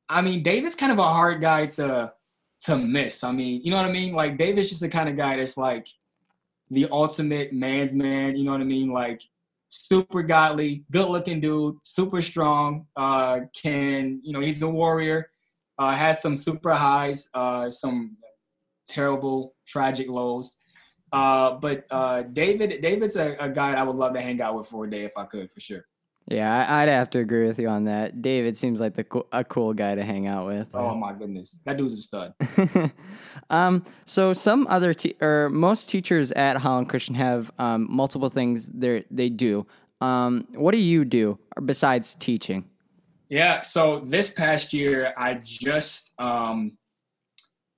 I 0.10 0.22
mean, 0.22 0.44
David's 0.44 0.76
kind 0.76 0.92
of 0.92 1.00
a 1.00 1.04
hard 1.04 1.42
guy 1.42 1.66
to 1.68 2.14
to 2.66 2.78
miss. 2.78 3.24
I 3.24 3.32
mean, 3.32 3.62
you 3.64 3.72
know 3.72 3.78
what 3.78 3.86
I 3.86 3.92
mean? 3.92 4.14
Like 4.14 4.38
David's 4.38 4.70
just 4.70 4.82
the 4.82 4.90
kind 4.90 5.10
of 5.10 5.16
guy 5.16 5.38
that's 5.38 5.58
like 5.58 5.88
the 6.72 6.88
ultimate 6.92 7.54
man's 7.54 7.94
man. 7.94 8.36
You 8.36 8.46
know 8.46 8.52
what 8.52 8.62
I 8.62 8.66
mean? 8.66 8.92
Like 8.92 9.22
super 9.70 10.24
godly, 10.24 10.84
good 10.92 11.10
looking 11.10 11.40
dude, 11.40 11.78
super 11.84 12.22
strong. 12.22 12.88
Uh, 12.96 13.42
can 13.54 14.22
you 14.24 14.34
know 14.34 14.42
he's 14.42 14.62
a 14.62 14.68
warrior. 14.68 15.30
Uh, 15.80 15.92
has 15.92 16.22
some 16.22 16.36
super 16.36 16.74
highs, 16.74 17.30
uh, 17.36 17.70
some 17.70 18.18
terrible, 18.88 19.54
tragic 19.68 20.10
lows. 20.10 20.58
Uh, 21.12 21.52
but 21.52 21.86
uh, 21.92 22.24
David, 22.24 22.82
David's 22.82 23.16
a, 23.16 23.36
a 23.40 23.50
guy 23.50 23.74
I 23.74 23.84
would 23.84 23.96
love 23.96 24.14
to 24.14 24.22
hang 24.22 24.42
out 24.42 24.56
with 24.56 24.68
for 24.68 24.86
a 24.86 24.90
day 24.90 25.04
if 25.04 25.12
I 25.16 25.26
could, 25.26 25.52
for 25.52 25.60
sure. 25.60 25.86
Yeah, 26.30 26.66
I'd 26.68 26.90
have 26.90 27.10
to 27.12 27.20
agree 27.20 27.48
with 27.48 27.58
you 27.58 27.70
on 27.70 27.86
that. 27.86 28.22
David 28.22 28.58
seems 28.58 28.82
like 28.82 28.96
the 28.96 29.06
co- 29.06 29.28
a 29.32 29.46
cool 29.46 29.74
guy 29.74 29.96
to 29.96 30.04
hang 30.04 30.28
out 30.28 30.46
with. 30.46 30.68
Oh 30.74 30.94
my 30.94 31.14
goodness, 31.14 31.62
that 31.64 31.78
dude's 31.78 31.94
a 31.94 31.98
stud. 31.98 32.34
um, 33.50 33.86
so 34.04 34.34
some 34.34 34.68
other 34.68 34.94
te- 34.94 35.16
or 35.22 35.50
most 35.50 35.90
teachers 35.90 36.34
at 36.34 36.58
Holland 36.58 36.90
Christian 36.90 37.16
have 37.16 37.50
um, 37.60 37.88
multiple 37.90 38.30
things 38.30 38.68
they 38.68 39.06
they 39.10 39.30
do. 39.30 39.66
Um, 40.02 40.48
what 40.54 40.74
do 40.74 40.80
you 40.80 41.06
do 41.06 41.40
besides 41.64 42.14
teaching? 42.16 42.66
Yeah, 43.30 43.62
so 43.62 44.02
this 44.06 44.34
past 44.34 44.74
year 44.74 45.14
I 45.18 45.36
just 45.36 46.12
um, 46.20 46.78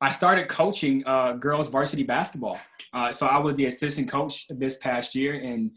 I 0.01 0.11
started 0.11 0.47
coaching 0.47 1.03
uh, 1.05 1.33
girls 1.33 1.67
varsity 1.69 2.03
basketball. 2.03 2.59
Uh, 2.93 3.11
so 3.11 3.27
I 3.27 3.37
was 3.37 3.57
the 3.57 3.65
assistant 3.65 4.09
coach 4.09 4.47
this 4.49 4.77
past 4.77 5.13
year, 5.13 5.35
and 5.35 5.71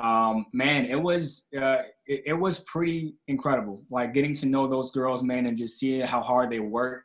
um, 0.00 0.46
man, 0.52 0.86
it 0.86 1.00
was 1.00 1.46
uh, 1.60 1.82
it, 2.10 2.22
it, 2.26 2.32
was 2.32 2.60
pretty 2.60 3.14
incredible. 3.28 3.84
Like 3.88 4.12
getting 4.12 4.34
to 4.34 4.46
know 4.46 4.66
those 4.66 4.90
girls, 4.90 5.22
man, 5.22 5.46
and 5.46 5.56
just 5.56 5.78
seeing 5.78 6.00
how 6.00 6.20
hard 6.20 6.50
they 6.50 6.60
work. 6.60 7.04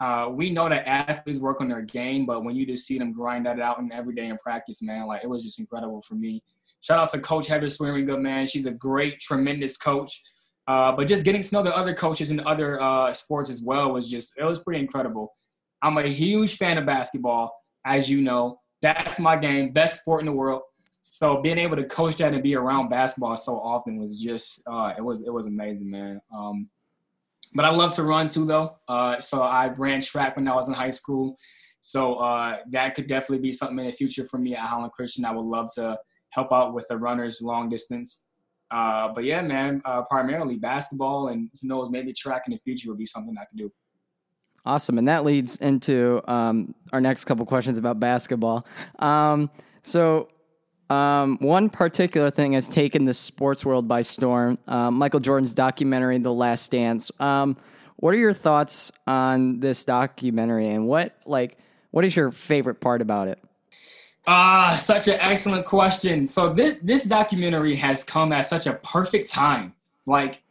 Uh, 0.00 0.28
we 0.30 0.50
know 0.50 0.68
that 0.68 0.86
athletes 0.86 1.40
work 1.40 1.60
on 1.60 1.68
their 1.68 1.82
game, 1.82 2.24
but 2.24 2.44
when 2.44 2.54
you 2.54 2.64
just 2.64 2.86
see 2.86 2.98
them 2.98 3.12
grind 3.12 3.44
that 3.46 3.58
out 3.58 3.80
in 3.80 3.90
every 3.90 4.14
day 4.14 4.28
in 4.28 4.38
practice, 4.38 4.80
man, 4.80 5.06
like 5.08 5.24
it 5.24 5.26
was 5.26 5.42
just 5.42 5.58
incredible 5.58 6.00
for 6.02 6.14
me. 6.14 6.40
Shout 6.80 7.00
out 7.00 7.10
to 7.10 7.18
Coach 7.18 7.48
Heather 7.48 7.66
Swearinga, 7.66 8.20
man. 8.20 8.46
She's 8.46 8.66
a 8.66 8.70
great, 8.70 9.18
tremendous 9.18 9.76
coach. 9.76 10.22
Uh, 10.68 10.92
but 10.92 11.08
just 11.08 11.24
getting 11.24 11.42
to 11.42 11.54
know 11.54 11.62
the 11.64 11.74
other 11.76 11.94
coaches 11.94 12.30
in 12.30 12.38
other 12.46 12.80
uh, 12.80 13.12
sports 13.12 13.50
as 13.50 13.60
well 13.60 13.92
was 13.92 14.08
just 14.08 14.34
it 14.38 14.44
was 14.44 14.62
pretty 14.62 14.78
incredible. 14.78 15.34
I'm 15.82 15.98
a 15.98 16.06
huge 16.06 16.58
fan 16.58 16.78
of 16.78 16.86
basketball, 16.86 17.52
as 17.84 18.08
you 18.08 18.20
know. 18.20 18.60
That's 18.82 19.18
my 19.18 19.36
game, 19.36 19.72
best 19.72 20.02
sport 20.02 20.20
in 20.20 20.26
the 20.26 20.32
world. 20.32 20.62
So 21.10 21.40
being 21.40 21.58
able 21.58 21.76
to 21.76 21.84
coach 21.84 22.16
that 22.16 22.34
and 22.34 22.42
be 22.42 22.54
around 22.54 22.90
basketball 22.90 23.36
so 23.36 23.58
often 23.58 23.98
was 23.98 24.20
just 24.20 24.62
uh, 24.66 24.92
it 24.96 25.02
was 25.02 25.22
it 25.22 25.32
was 25.32 25.46
amazing, 25.46 25.90
man. 25.90 26.20
Um, 26.34 26.68
but 27.54 27.64
I 27.64 27.70
love 27.70 27.94
to 27.96 28.02
run 28.02 28.28
too, 28.28 28.44
though. 28.44 28.76
Uh, 28.86 29.18
so 29.18 29.42
I 29.42 29.68
ran 29.68 30.02
track 30.02 30.36
when 30.36 30.46
I 30.46 30.54
was 30.54 30.68
in 30.68 30.74
high 30.74 30.90
school. 30.90 31.36
So 31.80 32.16
uh, 32.16 32.58
that 32.70 32.94
could 32.94 33.06
definitely 33.06 33.38
be 33.38 33.52
something 33.52 33.78
in 33.78 33.86
the 33.86 33.92
future 33.92 34.26
for 34.26 34.38
me 34.38 34.54
at 34.54 34.60
Holland 34.60 34.92
Christian. 34.92 35.24
I 35.24 35.32
would 35.32 35.46
love 35.46 35.72
to 35.76 35.98
help 36.30 36.52
out 36.52 36.74
with 36.74 36.86
the 36.88 36.98
runners 36.98 37.40
long 37.40 37.68
distance. 37.68 38.24
Uh, 38.70 39.08
but 39.14 39.24
yeah, 39.24 39.40
man, 39.40 39.80
uh, 39.86 40.02
primarily 40.02 40.56
basketball, 40.56 41.28
and 41.28 41.50
who 41.60 41.68
knows, 41.68 41.88
maybe 41.90 42.12
track 42.12 42.42
in 42.46 42.52
the 42.52 42.58
future 42.58 42.90
would 42.90 42.98
be 42.98 43.06
something 43.06 43.34
I 43.40 43.44
could 43.46 43.58
do. 43.58 43.72
Awesome, 44.66 44.98
and 44.98 45.08
that 45.08 45.24
leads 45.24 45.56
into 45.56 46.20
um, 46.30 46.74
our 46.92 47.00
next 47.00 47.24
couple 47.24 47.46
questions 47.46 47.78
about 47.78 47.98
basketball. 47.98 48.66
Um, 48.98 49.50
so, 49.82 50.28
um, 50.90 51.38
one 51.40 51.68
particular 51.68 52.30
thing 52.30 52.52
has 52.52 52.68
taken 52.68 53.04
the 53.04 53.14
sports 53.14 53.64
world 53.64 53.86
by 53.88 54.02
storm. 54.02 54.58
Uh, 54.66 54.90
Michael 54.90 55.20
Jordan's 55.20 55.54
documentary, 55.54 56.18
"The 56.18 56.32
Last 56.32 56.70
Dance." 56.70 57.10
Um, 57.20 57.56
what 57.96 58.14
are 58.14 58.18
your 58.18 58.32
thoughts 58.32 58.92
on 59.06 59.60
this 59.60 59.84
documentary, 59.84 60.68
and 60.68 60.86
what 60.86 61.16
like 61.26 61.58
what 61.90 62.04
is 62.04 62.14
your 62.16 62.30
favorite 62.30 62.80
part 62.80 63.02
about 63.02 63.28
it? 63.28 63.38
Ah, 64.26 64.76
such 64.78 65.08
an 65.08 65.18
excellent 65.20 65.64
question. 65.64 66.26
So 66.28 66.52
this 66.52 66.78
this 66.82 67.02
documentary 67.02 67.74
has 67.76 68.04
come 68.04 68.32
at 68.32 68.42
such 68.42 68.66
a 68.66 68.74
perfect 68.74 69.30
time. 69.30 69.74
Like 70.06 70.42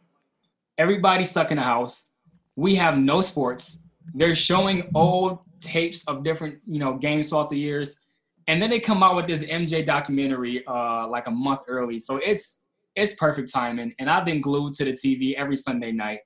everybody's 0.78 1.30
stuck 1.30 1.50
in 1.50 1.56
the 1.56 1.62
house. 1.62 2.08
We 2.56 2.74
have 2.76 2.98
no 2.98 3.20
sports. 3.20 3.78
They're 4.14 4.34
showing 4.34 4.90
old 4.94 5.38
tapes 5.60 6.06
of 6.06 6.24
different, 6.24 6.58
you 6.66 6.78
know, 6.78 6.94
games 6.94 7.28
throughout 7.28 7.50
the 7.50 7.58
years. 7.58 8.00
And 8.48 8.60
then 8.60 8.70
they 8.70 8.80
come 8.80 9.02
out 9.02 9.14
with 9.14 9.26
this 9.26 9.42
MJ 9.44 9.86
documentary 9.86 10.66
uh 10.66 11.06
like 11.06 11.28
a 11.28 11.30
month 11.30 11.60
early. 11.68 11.98
So 11.98 12.16
it's 12.16 12.62
it's 12.96 13.14
perfect 13.14 13.52
timing. 13.52 13.94
And 14.00 14.10
I've 14.10 14.24
been 14.24 14.40
glued 14.40 14.72
to 14.74 14.84
the 14.84 14.92
TV 14.92 15.34
every 15.34 15.56
Sunday 15.56 15.92
night. 15.92 16.20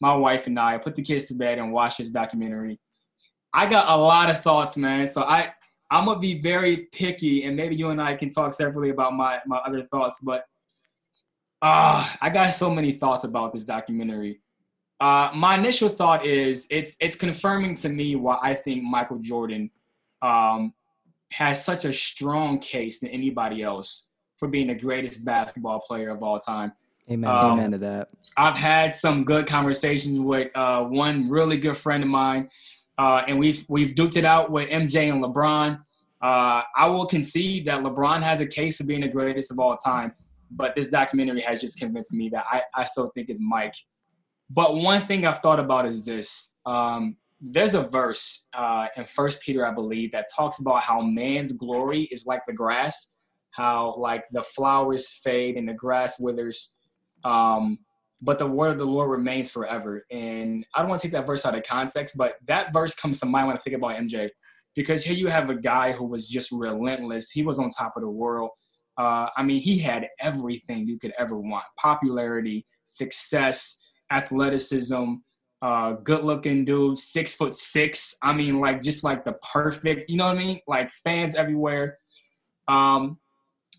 My 0.00 0.14
wife 0.14 0.46
and 0.46 0.58
I 0.58 0.78
put 0.78 0.94
the 0.94 1.02
kids 1.02 1.26
to 1.26 1.34
bed 1.34 1.58
and 1.58 1.72
watch 1.72 1.98
this 1.98 2.10
documentary. 2.10 2.78
I 3.52 3.66
got 3.66 3.88
a 3.88 3.96
lot 3.96 4.30
of 4.30 4.42
thoughts, 4.42 4.76
man. 4.76 5.06
So 5.06 5.22
I 5.22 5.52
I'm 5.90 6.06
gonna 6.06 6.18
be 6.18 6.40
very 6.40 6.88
picky, 6.92 7.44
and 7.44 7.56
maybe 7.56 7.76
you 7.76 7.90
and 7.90 8.00
I 8.00 8.16
can 8.16 8.30
talk 8.30 8.52
separately 8.52 8.90
about 8.90 9.12
my 9.14 9.40
my 9.46 9.58
other 9.58 9.84
thoughts. 9.84 10.18
But 10.20 10.44
uh, 11.62 12.08
I 12.20 12.30
got 12.30 12.52
so 12.54 12.70
many 12.70 12.92
thoughts 12.92 13.24
about 13.24 13.52
this 13.52 13.64
documentary. 13.64 14.40
Uh, 15.00 15.30
my 15.34 15.56
initial 15.56 15.88
thought 15.88 16.24
is 16.24 16.66
it's 16.70 16.96
it's 17.00 17.14
confirming 17.14 17.74
to 17.76 17.88
me 17.88 18.16
why 18.16 18.38
I 18.42 18.54
think 18.54 18.82
Michael 18.82 19.18
Jordan 19.18 19.70
um, 20.22 20.72
has 21.36 21.64
such 21.64 21.84
a 21.84 21.92
strong 21.92 22.58
case 22.58 23.00
than 23.00 23.10
anybody 23.10 23.62
else 23.62 24.08
for 24.38 24.48
being 24.48 24.68
the 24.68 24.74
greatest 24.74 25.24
basketball 25.24 25.80
player 25.80 26.10
of 26.10 26.22
all 26.22 26.38
time. 26.38 26.72
Amen. 27.10 27.30
Um, 27.30 27.52
Amen 27.52 27.70
to 27.72 27.78
that. 27.78 28.08
I've 28.36 28.56
had 28.56 28.94
some 28.94 29.24
good 29.24 29.46
conversations 29.46 30.18
with 30.18 30.50
uh, 30.56 30.84
one 30.84 31.28
really 31.28 31.56
good 31.56 31.76
friend 31.76 32.02
of 32.02 32.08
mine 32.08 32.48
uh, 32.98 33.22
and 33.26 33.38
we've 33.38 33.64
we've 33.68 33.94
duked 33.94 34.16
it 34.16 34.24
out 34.24 34.50
with 34.50 34.68
MJ 34.70 35.10
and 35.12 35.22
LeBron. 35.22 35.80
Uh, 36.22 36.62
I 36.76 36.86
will 36.86 37.06
concede 37.06 37.66
that 37.66 37.82
LeBron 37.82 38.22
has 38.22 38.40
a 38.40 38.46
case 38.46 38.80
of 38.80 38.86
being 38.86 39.02
the 39.02 39.08
greatest 39.08 39.50
of 39.50 39.58
all 39.58 39.76
time, 39.76 40.14
but 40.50 40.74
this 40.74 40.88
documentary 40.88 41.40
has 41.42 41.60
just 41.60 41.78
convinced 41.78 42.12
me 42.12 42.28
that 42.30 42.44
I, 42.50 42.62
I 42.74 42.84
still 42.84 43.08
think 43.08 43.28
it's 43.28 43.40
Mike. 43.40 43.74
But 44.48 44.76
one 44.76 45.06
thing 45.06 45.26
I've 45.26 45.40
thought 45.40 45.58
about 45.58 45.86
is 45.86 46.04
this. 46.04 46.52
Um, 46.64 47.16
there's 47.46 47.74
a 47.74 47.82
verse 47.82 48.46
uh, 48.54 48.86
in 48.96 49.04
First 49.04 49.42
Peter, 49.42 49.66
I 49.66 49.72
believe, 49.72 50.12
that 50.12 50.26
talks 50.34 50.60
about 50.60 50.82
how 50.82 51.02
man's 51.02 51.52
glory 51.52 52.08
is 52.10 52.24
like 52.24 52.40
the 52.46 52.54
grass, 52.54 53.14
how 53.50 53.96
like 53.98 54.24
the 54.32 54.42
flowers 54.42 55.10
fade 55.22 55.56
and 55.56 55.68
the 55.68 55.74
grass 55.74 56.18
withers. 56.18 56.74
Um, 57.22 57.78
but 58.22 58.38
the 58.38 58.46
word 58.46 58.72
of 58.72 58.78
the 58.78 58.86
Lord 58.86 59.10
remains 59.10 59.50
forever. 59.50 60.06
And 60.10 60.66
I 60.74 60.80
don't 60.80 60.88
want 60.88 61.02
to 61.02 61.06
take 61.06 61.12
that 61.12 61.26
verse 61.26 61.44
out 61.44 61.54
of 61.54 61.62
context, 61.64 62.16
but 62.16 62.36
that 62.46 62.72
verse 62.72 62.94
comes 62.94 63.20
to 63.20 63.26
mind 63.26 63.48
when 63.48 63.56
I 63.56 63.60
think 63.60 63.76
about 63.76 63.96
MJ, 63.96 64.30
because 64.74 65.04
here 65.04 65.14
you 65.14 65.26
have 65.26 65.50
a 65.50 65.54
guy 65.54 65.92
who 65.92 66.06
was 66.06 66.26
just 66.26 66.50
relentless. 66.50 67.30
He 67.30 67.42
was 67.42 67.58
on 67.58 67.68
top 67.68 67.92
of 67.96 68.02
the 68.02 68.08
world. 68.08 68.50
Uh, 68.96 69.26
I 69.36 69.42
mean, 69.42 69.60
he 69.60 69.78
had 69.78 70.08
everything 70.18 70.86
you 70.86 70.98
could 70.98 71.12
ever 71.18 71.38
want: 71.38 71.64
popularity, 71.76 72.64
success, 72.84 73.82
athleticism, 74.10 75.14
uh, 75.64 75.92
good-looking 75.92 76.66
dude, 76.66 76.98
six 76.98 77.34
foot 77.34 77.56
six. 77.56 78.18
I 78.22 78.34
mean, 78.34 78.60
like 78.60 78.82
just 78.82 79.02
like 79.02 79.24
the 79.24 79.32
perfect, 79.52 80.10
you 80.10 80.18
know 80.18 80.26
what 80.26 80.36
I 80.36 80.38
mean? 80.38 80.60
Like 80.68 80.90
fans 80.90 81.36
everywhere. 81.36 81.96
Um, 82.68 83.18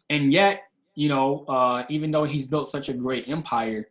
and 0.09 0.33
yet, 0.33 0.63
you 0.95 1.09
know, 1.09 1.45
uh, 1.45 1.85
even 1.89 2.09
though 2.09 2.23
he's 2.23 2.47
built 2.47 2.71
such 2.71 2.89
a 2.89 2.93
great 2.93 3.29
empire, 3.29 3.87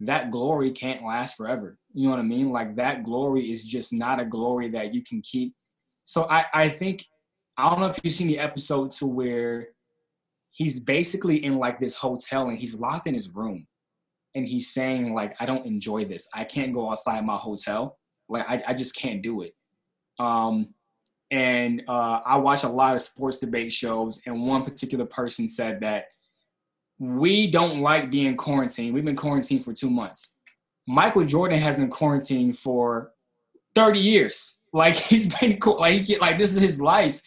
that 0.00 0.30
glory 0.30 0.72
can't 0.72 1.02
last 1.02 1.38
forever. 1.38 1.78
You 1.94 2.04
know 2.04 2.10
what 2.10 2.18
I 2.18 2.24
mean? 2.24 2.50
Like 2.52 2.76
that 2.76 3.02
glory 3.02 3.50
is 3.50 3.64
just 3.64 3.94
not 3.94 4.20
a 4.20 4.26
glory 4.26 4.68
that 4.68 4.92
you 4.92 5.02
can 5.02 5.22
keep. 5.22 5.54
So 6.04 6.28
I, 6.28 6.44
I 6.52 6.68
think 6.68 7.06
I 7.56 7.70
don't 7.70 7.80
know 7.80 7.86
if 7.86 7.98
you've 8.02 8.12
seen 8.12 8.28
the 8.28 8.38
episode 8.38 8.90
to 8.92 9.06
where 9.06 9.68
he's 10.50 10.80
basically 10.80 11.42
in 11.42 11.56
like 11.56 11.80
this 11.80 11.94
hotel 11.94 12.50
and 12.50 12.58
he's 12.58 12.74
locked 12.74 13.06
in 13.06 13.14
his 13.14 13.34
room 13.34 13.66
and 14.34 14.46
he's 14.46 14.72
saying 14.72 15.14
like 15.14 15.34
I 15.40 15.46
don't 15.46 15.66
enjoy 15.66 16.04
this. 16.04 16.28
I 16.34 16.44
can't 16.44 16.72
go 16.72 16.90
outside 16.90 17.24
my 17.24 17.36
hotel. 17.36 17.98
Like 18.28 18.48
I, 18.48 18.62
I 18.68 18.74
just 18.74 18.96
can't 18.96 19.22
do 19.22 19.42
it. 19.42 19.54
Um 20.18 20.74
and 21.30 21.82
uh, 21.88 22.20
I 22.24 22.38
watch 22.38 22.62
a 22.62 22.68
lot 22.68 22.94
of 22.94 23.02
sports 23.02 23.38
debate 23.38 23.70
shows, 23.70 24.20
and 24.24 24.46
one 24.46 24.64
particular 24.64 25.04
person 25.04 25.46
said 25.46 25.80
that 25.80 26.06
we 26.98 27.50
don't 27.50 27.80
like 27.80 28.10
being 28.10 28.36
quarantined. 28.36 28.94
We've 28.94 29.04
been 29.04 29.16
quarantined 29.16 29.64
for 29.64 29.72
two 29.72 29.90
months. 29.90 30.34
Michael 30.86 31.24
Jordan 31.24 31.60
has 31.60 31.76
been 31.76 31.90
quarantined 31.90 32.56
for 32.58 33.12
30 33.74 34.00
years. 34.00 34.56
Like 34.72 34.94
he's 35.10 35.32
been 35.34 35.58
like 35.60 36.08
like 36.20 36.38
this 36.38 36.52
is 36.52 36.62
his 36.62 36.80
life, 36.80 37.20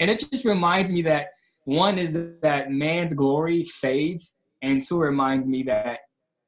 and 0.00 0.10
it 0.10 0.24
just 0.30 0.44
reminds 0.44 0.90
me 0.90 1.02
that 1.02 1.28
one 1.64 1.98
is 1.98 2.16
that 2.42 2.70
man's 2.70 3.14
glory 3.14 3.64
fades, 3.64 4.38
and 4.62 4.84
two 4.86 4.98
reminds 4.98 5.48
me 5.48 5.62
that 5.64 6.00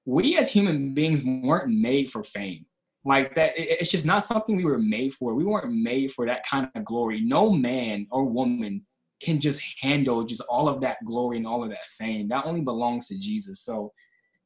we 0.09 0.38
as 0.38 0.50
human 0.50 0.95
beings 0.95 1.23
weren't 1.23 1.69
made 1.69 2.11
for 2.11 2.25
fame. 2.25 2.65
Like 3.05 3.35
that, 3.35 3.53
it's 3.57 3.91
just 3.91 4.07
not 4.07 4.25
something 4.25 4.57
we 4.57 4.65
were 4.65 4.79
made 4.79 5.12
for. 5.12 5.35
We 5.35 5.45
weren't 5.45 5.71
made 5.71 6.12
for 6.12 6.25
that 6.25 6.47
kind 6.47 6.71
of 6.75 6.85
glory. 6.87 7.21
No 7.21 7.50
man 7.50 8.07
or 8.11 8.25
woman 8.25 8.87
can 9.21 9.38
just 9.38 9.61
handle 9.83 10.25
just 10.25 10.41
all 10.49 10.67
of 10.67 10.81
that 10.81 10.97
glory 11.05 11.37
and 11.37 11.47
all 11.47 11.62
of 11.62 11.69
that 11.69 11.87
fame. 11.99 12.27
That 12.29 12.47
only 12.47 12.62
belongs 12.62 13.07
to 13.09 13.19
Jesus. 13.19 13.61
So, 13.61 13.93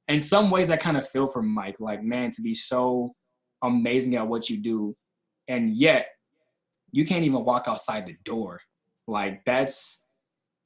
in 0.09 0.21
some 0.21 0.51
ways, 0.51 0.69
I 0.69 0.77
kind 0.77 0.97
of 0.97 1.09
feel 1.09 1.29
for 1.29 1.43
Mike, 1.43 1.77
like, 1.79 2.03
man, 2.03 2.33
to 2.33 2.43
be 2.43 2.55
so 2.55 3.15
amazing 3.63 4.17
at 4.17 4.27
what 4.27 4.51
you 4.51 4.57
do, 4.57 4.97
and 5.47 5.77
yet 5.77 6.09
you 6.91 7.07
can't 7.07 7.25
even 7.25 7.45
walk 7.45 7.69
outside 7.69 8.07
the 8.07 8.17
door. 8.25 8.61
Like, 9.07 9.45
that's, 9.45 10.05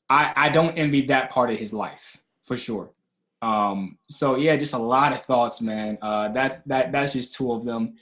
I, 0.09 0.33
I 0.35 0.49
don't 0.49 0.79
envy 0.79 1.07
that 1.09 1.29
part 1.29 1.51
of 1.51 1.59
his 1.59 1.75
life 1.75 2.17
for 2.47 2.57
sure. 2.57 2.96
Um, 3.43 3.99
so 4.11 4.37
yeah, 4.37 4.57
just 4.57 4.75
a 4.75 4.79
lot 4.79 5.13
of 5.13 5.25
thoughts, 5.25 5.61
man. 5.61 5.99
Uh, 6.03 6.29
that's 6.29 6.63
that 6.63 6.93
that's 6.93 7.13
just 7.13 7.35
two 7.35 7.53
of 7.53 7.65
them. 7.65 7.95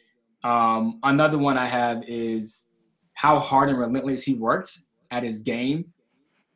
Um, 0.43 1.01
another 1.03 1.39
one 1.39 1.59
I 1.59 1.67
have 1.67 2.05
is 2.07 2.69
how 3.15 3.39
hard 3.39 3.69
and 3.71 3.79
relentless 3.79 4.25
he 4.25 4.35
worked 4.35 4.79
at 5.11 5.23
his 5.23 5.43
game 5.43 5.93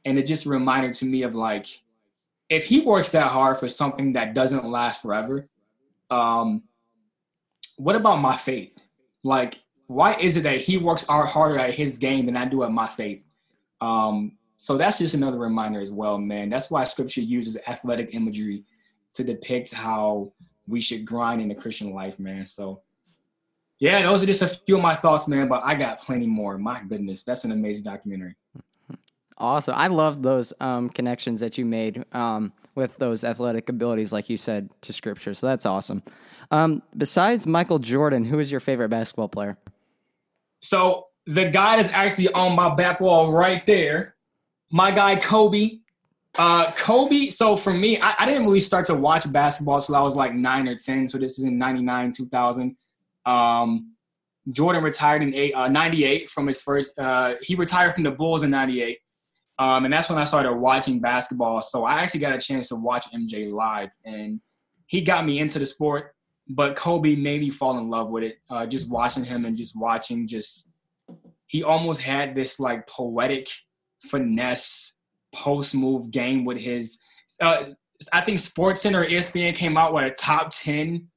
and 0.04 0.18
it 0.18 0.26
just 0.26 0.47
reminded 0.47 0.94
to 0.94 1.04
me 1.04 1.23
of 1.23 1.35
like 1.35 1.66
if 2.49 2.64
he 2.64 2.80
works 2.80 3.11
that 3.12 3.28
hard 3.28 3.58
for 3.58 3.68
something 3.68 4.12
that 4.14 4.35
doesn't 4.35 4.64
last 4.64 5.02
forever 5.02 5.49
um 6.11 6.62
what 7.76 7.94
about 7.94 8.16
my 8.16 8.37
faith 8.37 8.76
like 9.23 9.62
why 9.87 10.14
is 10.14 10.37
it 10.37 10.42
that 10.42 10.61
he 10.61 10.76
works 10.76 11.04
harder 11.06 11.58
at 11.58 11.75
his 11.75 11.99
game 11.99 12.26
than 12.26 12.37
i 12.37 12.44
do 12.44 12.62
at 12.62 12.73
my 12.73 12.87
faith 12.87 13.23
um 13.80 14.32
so 14.58 14.76
that's 14.76 14.98
just 14.98 15.14
another 15.14 15.38
reminder 15.38 15.80
as 15.80 15.90
well 15.90 16.18
man 16.18 16.50
that's 16.50 16.70
why 16.70 16.84
scripture 16.84 17.22
uses 17.22 17.56
athletic 17.66 18.14
imagery 18.14 18.64
to 19.12 19.24
depict 19.24 19.72
how 19.72 20.30
we 20.66 20.80
should 20.80 21.04
grind 21.06 21.40
in 21.40 21.48
the 21.48 21.54
christian 21.54 21.92
life 21.94 22.18
man 22.18 22.46
so 22.46 22.82
yeah 23.78 24.02
those 24.02 24.22
are 24.22 24.26
just 24.26 24.42
a 24.42 24.48
few 24.48 24.76
of 24.76 24.82
my 24.82 24.94
thoughts 24.94 25.26
man 25.26 25.48
but 25.48 25.62
i 25.64 25.74
got 25.74 25.98
plenty 25.98 26.26
more 26.26 26.58
my 26.58 26.82
goodness 26.82 27.24
that's 27.24 27.44
an 27.44 27.52
amazing 27.52 27.82
documentary 27.82 28.36
Awesome. 29.38 29.74
I 29.76 29.86
love 29.86 30.22
those 30.22 30.52
um, 30.60 30.90
connections 30.90 31.40
that 31.40 31.56
you 31.56 31.64
made 31.64 32.04
um, 32.12 32.52
with 32.74 32.96
those 32.98 33.22
athletic 33.22 33.68
abilities, 33.68 34.12
like 34.12 34.28
you 34.28 34.36
said, 34.36 34.68
to 34.82 34.92
scripture. 34.92 35.32
So 35.32 35.46
that's 35.46 35.64
awesome. 35.64 36.02
Um, 36.50 36.82
besides 36.96 37.46
Michael 37.46 37.78
Jordan, 37.78 38.24
who 38.24 38.40
is 38.40 38.50
your 38.50 38.60
favorite 38.60 38.88
basketball 38.88 39.28
player? 39.28 39.56
So 40.60 41.06
the 41.26 41.50
guy 41.50 41.76
that's 41.76 41.92
actually 41.92 42.32
on 42.32 42.56
my 42.56 42.74
back 42.74 43.00
wall 43.00 43.30
right 43.30 43.64
there, 43.64 44.16
my 44.70 44.90
guy 44.90 45.16
Kobe. 45.16 45.78
Uh, 46.38 46.70
Kobe. 46.72 47.30
So 47.30 47.56
for 47.56 47.72
me, 47.72 48.00
I, 48.00 48.14
I 48.20 48.26
didn't 48.26 48.44
really 48.44 48.60
start 48.60 48.87
to 48.87 48.94
watch 48.94 49.30
basketball 49.32 49.76
until 49.76 49.96
I 49.96 50.00
was 50.00 50.14
like 50.14 50.34
nine 50.34 50.68
or 50.68 50.76
ten. 50.76 51.08
So 51.08 51.18
this 51.18 51.38
is 51.38 51.44
in 51.44 51.58
'99, 51.58 52.12
2000. 52.12 52.76
Um, 53.26 53.94
Jordan 54.50 54.82
retired 54.82 55.22
in 55.22 55.34
eight, 55.34 55.52
uh, 55.52 55.68
98 55.68 56.30
from 56.30 56.46
his 56.46 56.62
first. 56.62 56.96
Uh, 56.98 57.34
he 57.42 57.54
retired 57.54 57.94
from 57.94 58.04
the 58.04 58.10
Bulls 58.10 58.42
in 58.42 58.50
'98 58.50 58.98
Um, 59.58 59.84
and 59.84 59.92
that's 59.92 60.08
when 60.08 60.18
I 60.18 60.25
started 60.25 60.54
watching 60.54 61.00
basketball. 61.00 61.60
So 61.62 61.84
I 61.84 62.00
actually 62.02 62.20
got 62.20 62.34
a 62.34 62.38
chance 62.38 62.68
to 62.68 62.76
watch 62.76 63.06
MJ 63.12 63.52
live, 63.52 63.90
and 64.04 64.40
he 64.87 65.00
got 65.00 65.26
me 65.26 65.38
into 65.38 65.58
the 65.58 65.66
sport. 65.66 66.14
But 66.50 66.76
Kobe 66.76 67.14
made 67.14 67.40
me 67.42 67.50
fall 67.50 67.78
in 67.78 67.90
love 67.90 68.08
with 68.08 68.25
it. 68.25 68.38
Uh, 68.48 68.64
just 68.64 68.90
watching 68.90 69.25
him 69.25 69.44
and 69.44 69.56
just 69.56 69.78
watching, 69.78 70.26
just 70.26 70.70
he 71.46 71.62
almost 71.62 72.00
had 72.00 72.34
this 72.34 72.58
like 72.58 72.87
poetic 72.87 73.48
finesse 74.02 74.99
post 75.35 75.75
move 75.75 76.11
game 76.11 76.45
with 76.45 76.59
his. 76.59 76.99
Uh, 77.40 77.64
I 78.12 78.21
think 78.21 78.38
Sports 78.38 78.83
Center 78.83 79.05
ESPN 79.05 79.55
came 79.55 79.76
out 79.76 79.93
with 79.93 80.05
a 80.05 80.14
top 80.14 80.50
ten, 80.52 81.09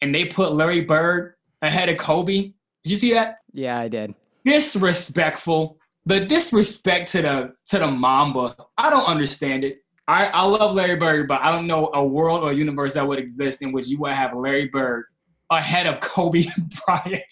and 0.00 0.14
they 0.14 0.26
put 0.26 0.52
Larry 0.52 0.82
Bird 0.82 1.34
ahead 1.62 1.88
of 1.88 1.98
Kobe. 1.98 2.52
Did 2.84 2.90
you 2.90 2.96
see 2.96 3.12
that? 3.12 3.36
Yeah, 3.52 3.78
I 3.78 3.88
did. 3.88 4.14
Disrespectful 4.44 5.78
the 6.06 6.24
disrespect 6.24 7.10
to 7.12 7.22
the 7.22 7.52
to 7.68 7.78
the 7.78 7.86
Mamba, 7.86 8.56
I 8.76 8.90
don't 8.90 9.06
understand 9.06 9.64
it. 9.64 9.76
I, 10.08 10.26
I 10.26 10.42
love 10.42 10.74
Larry 10.74 10.96
Bird, 10.96 11.28
but 11.28 11.40
I 11.42 11.52
don't 11.52 11.66
know 11.66 11.90
a 11.94 12.04
world 12.04 12.42
or 12.42 12.52
universe 12.52 12.94
that 12.94 13.06
would 13.06 13.20
exist 13.20 13.62
in 13.62 13.72
which 13.72 13.86
you 13.86 13.98
would 14.00 14.12
have 14.12 14.34
Larry 14.34 14.68
Bird 14.68 15.04
ahead 15.50 15.86
of 15.86 16.00
Kobe 16.00 16.44
Bryant. 16.86 17.22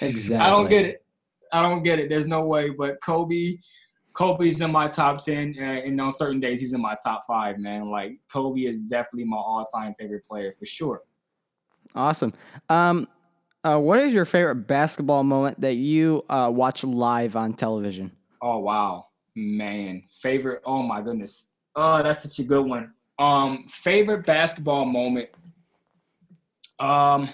Exactly. 0.00 0.46
I 0.46 0.50
don't 0.50 0.68
get 0.68 0.84
it. 0.84 1.04
I 1.52 1.62
don't 1.62 1.82
get 1.82 1.98
it. 1.98 2.08
There's 2.08 2.28
no 2.28 2.44
way. 2.44 2.70
But 2.70 3.00
Kobe, 3.02 3.58
Kobe's 4.14 4.60
in 4.60 4.70
my 4.70 4.88
top 4.88 5.24
ten, 5.24 5.54
and 5.58 6.00
on 6.00 6.12
certain 6.12 6.40
days 6.40 6.60
he's 6.60 6.72
in 6.72 6.80
my 6.80 6.96
top 7.02 7.22
five. 7.26 7.58
Man, 7.58 7.90
like 7.90 8.18
Kobe 8.30 8.62
is 8.62 8.80
definitely 8.80 9.24
my 9.24 9.36
all-time 9.36 9.94
favorite 9.98 10.24
player 10.24 10.52
for 10.52 10.66
sure. 10.66 11.02
Awesome. 11.94 12.32
Um, 12.68 13.08
uh, 13.64 13.78
what 13.78 13.98
is 13.98 14.12
your 14.12 14.24
favorite 14.24 14.66
basketball 14.66 15.22
moment 15.22 15.60
that 15.60 15.74
you 15.74 16.24
uh, 16.28 16.50
watch 16.52 16.84
live 16.84 17.36
on 17.36 17.54
television? 17.54 18.12
Oh 18.40 18.58
wow, 18.58 19.06
man, 19.34 20.02
favorite. 20.10 20.62
Oh 20.64 20.82
my 20.82 21.00
goodness. 21.00 21.50
Oh, 21.74 22.02
that's 22.02 22.22
such 22.22 22.38
a 22.38 22.44
good 22.44 22.66
one. 22.66 22.92
Um, 23.18 23.66
favorite 23.68 24.26
basketball 24.26 24.84
moment. 24.84 25.28
Um, 26.78 27.28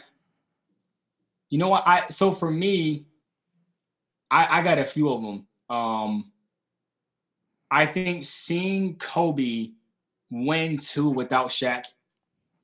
you 1.51 1.59
know 1.59 1.69
what? 1.69 1.87
I 1.87 2.09
so 2.09 2.33
for 2.33 2.51
me, 2.51 3.07
I, 4.31 4.59
I 4.59 4.63
got 4.63 4.79
a 4.79 4.85
few 4.85 5.09
of 5.11 5.23
them. 5.23 5.47
Um, 5.71 6.33
I 7.71 7.87
think 7.87 8.25
seeing 8.25 8.97
Kobe 8.97 9.71
win 10.31 10.79
two 10.79 11.09
without 11.09 11.49
Shaq 11.49 11.85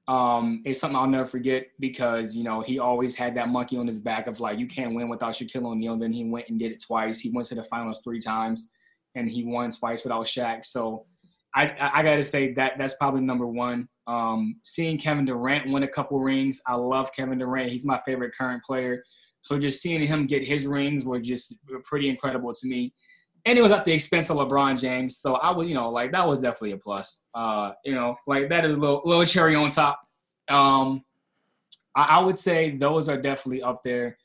um, 0.06 0.62
it's 0.66 0.80
something 0.80 0.96
I'll 0.96 1.06
never 1.06 1.26
forget 1.26 1.68
because 1.80 2.37
you 2.37 2.44
know 2.44 2.61
he 2.61 2.78
always 2.78 3.14
had 3.14 3.34
that 3.37 3.49
monkey 3.49 3.78
on 3.78 3.87
his 3.87 3.99
back 3.99 4.26
of 4.26 4.38
like 4.38 4.58
you 4.58 4.66
can't 4.66 4.94
win 4.94 5.08
without 5.08 5.34
Shaquille 5.34 5.64
O'Neal. 5.64 5.96
Then 5.96 6.12
he 6.12 6.25
went 6.25 6.49
and 6.49 6.58
did 6.58 6.73
it 6.73 6.82
twice. 6.82 7.20
He 7.20 7.30
went 7.30 7.49
to 7.49 7.54
the 7.54 7.64
finals 7.64 8.02
three 8.04 8.20
times, 8.20 8.68
and 9.14 9.30
he 9.30 9.44
won 9.44 9.70
twice 9.70 10.04
without 10.04 10.26
Shaq. 10.26 10.64
So 10.64 11.06
I 11.54 11.68
I, 11.68 12.00
I 12.00 12.02
got 12.02 12.16
to 12.16 12.25
say 12.25 12.52
that 12.52 12.75
that's 12.76 12.94
probably 12.94 13.23
number 13.23 13.46
one. 13.46 13.88
Um, 14.06 14.61
seeing 14.62 14.99
Kevin 14.99 15.25
Durant 15.25 15.70
win 15.70 15.84
a 15.84 15.88
couple 15.88 16.20
rings, 16.20 16.61
I 16.66 16.75
love 16.75 17.11
Kevin 17.14 17.38
Durant. 17.38 17.70
He's 17.70 17.87
my 17.87 18.00
favorite 18.04 18.34
current 18.37 18.62
player. 18.62 19.02
So 19.40 19.58
just 19.58 19.80
seeing 19.80 20.06
him 20.06 20.26
get 20.26 20.44
his 20.44 20.66
rings 20.66 21.06
was 21.06 21.26
just 21.26 21.54
pretty 21.84 22.11
incredible 22.11 22.52
to 22.52 22.66
me 22.66 22.92
and 23.47 23.59
it 23.59 23.63
was 23.63 23.73
at 23.73 23.85
the 23.85 23.93
expense 23.93 24.31
of 24.31 24.37
LeBron 24.39 24.81
James. 24.81 25.19
So 25.19 25.35
I 25.35 25.51
would, 25.51 25.69
you 25.69 25.75
know, 25.75 25.91
like 25.91 26.13
that 26.13 26.27
was 26.27 26.41
definitely 26.41 26.73
a 26.73 26.79
plus. 26.79 27.25
Uh, 27.35 27.73
you 27.85 27.95
know, 27.95 28.17
like 28.27 28.49
that 28.49 28.65
is 28.65 28.77
a 28.77 28.81
little, 28.81 29.03
little 29.05 29.25
cherry 29.27 29.55
on 29.55 29.71
top. 29.71 30.01
Um, 30.49 31.05
I, 31.95 32.05
I 32.05 32.19
would 32.21 32.39
say 32.39 32.77
those 32.77 33.09
are 33.09 33.21
definitely 33.21 33.63
up 33.63 33.83
there. 33.85 34.17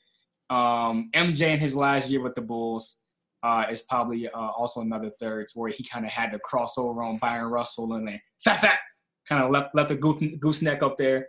Um, 0.49 1.09
MJ 1.13 1.53
in 1.53 1.59
his 1.59 1.75
last 1.75 2.09
year 2.09 2.21
with 2.21 2.35
the 2.35 2.41
Bulls 2.41 2.99
uh, 3.43 3.65
is 3.69 3.83
probably 3.83 4.27
uh, 4.29 4.37
also 4.37 4.81
another 4.81 5.11
third, 5.19 5.47
where 5.53 5.69
he 5.69 5.83
kind 5.83 6.05
of 6.05 6.11
had 6.11 6.31
the 6.31 6.39
crossover 6.39 7.05
on 7.05 7.17
Bryon 7.17 7.45
Russell 7.45 7.93
and 7.93 8.07
then 8.07 8.19
fat 8.43 8.61
fat 8.61 8.79
kind 9.27 9.43
of 9.43 9.51
left 9.51 9.75
left 9.75 9.89
the 9.89 9.95
goose, 9.95 10.23
gooseneck 10.39 10.81
up 10.81 10.97
there. 10.97 11.27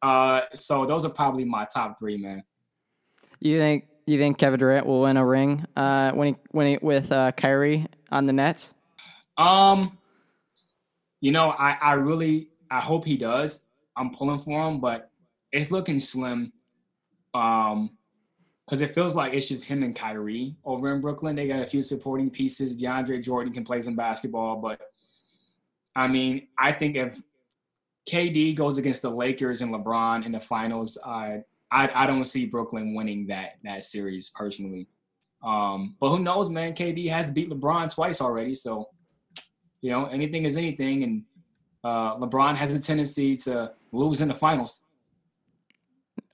Uh, 0.00 0.42
so 0.54 0.86
those 0.86 1.04
are 1.04 1.10
probably 1.10 1.44
my 1.44 1.66
top 1.72 1.98
three, 1.98 2.16
man. 2.16 2.42
You 3.40 3.58
think 3.58 3.88
you 4.06 4.18
think 4.18 4.38
Kevin 4.38 4.58
Durant 4.58 4.86
will 4.86 5.02
win 5.02 5.16
a 5.16 5.24
ring 5.24 5.64
uh, 5.76 6.12
when 6.12 6.28
he 6.28 6.36
when 6.50 6.66
he 6.66 6.78
with 6.82 7.12
uh, 7.12 7.32
Kyrie 7.32 7.86
on 8.10 8.26
the 8.26 8.32
Nets? 8.32 8.74
Um, 9.38 9.98
you 11.20 11.32
know, 11.32 11.50
I 11.50 11.76
I 11.80 11.92
really 11.94 12.48
I 12.70 12.80
hope 12.80 13.04
he 13.04 13.16
does. 13.16 13.64
I'm 13.96 14.10
pulling 14.10 14.38
for 14.38 14.68
him, 14.68 14.80
but 14.80 15.10
it's 15.52 15.70
looking 15.70 16.00
slim. 16.00 16.52
Um, 17.34 17.90
because 18.64 18.80
it 18.80 18.94
feels 18.94 19.14
like 19.14 19.34
it's 19.34 19.48
just 19.48 19.64
him 19.64 19.82
and 19.82 19.94
Kyrie 19.94 20.56
over 20.64 20.94
in 20.94 21.00
Brooklyn. 21.00 21.36
They 21.36 21.48
got 21.48 21.60
a 21.60 21.66
few 21.66 21.82
supporting 21.82 22.30
pieces. 22.30 22.80
DeAndre 22.80 23.22
Jordan 23.22 23.52
can 23.52 23.64
play 23.64 23.82
some 23.82 23.96
basketball, 23.96 24.56
but 24.56 24.80
I 25.94 26.08
mean, 26.08 26.48
I 26.58 26.72
think 26.72 26.96
if 26.96 27.20
KD 28.08 28.54
goes 28.54 28.78
against 28.78 29.02
the 29.02 29.10
Lakers 29.10 29.60
and 29.60 29.74
LeBron 29.74 30.24
in 30.24 30.32
the 30.32 30.40
finals, 30.40 30.96
I 31.04 31.42
I, 31.72 32.04
I 32.04 32.06
don't 32.06 32.24
see 32.26 32.44
Brooklyn 32.46 32.94
winning 32.94 33.26
that 33.28 33.52
that 33.64 33.84
series 33.84 34.30
personally. 34.30 34.88
Um, 35.42 35.96
but 35.98 36.10
who 36.10 36.20
knows, 36.20 36.50
man? 36.50 36.74
KD 36.74 37.08
has 37.10 37.30
beat 37.30 37.50
LeBron 37.50 37.92
twice 37.92 38.20
already, 38.20 38.54
so 38.54 38.88
you 39.80 39.90
know 39.90 40.06
anything 40.06 40.44
is 40.44 40.56
anything, 40.56 41.02
and 41.02 41.24
uh, 41.82 42.16
LeBron 42.16 42.54
has 42.56 42.72
a 42.74 42.80
tendency 42.80 43.36
to 43.38 43.72
lose 43.90 44.20
in 44.20 44.28
the 44.28 44.34
finals. 44.34 44.84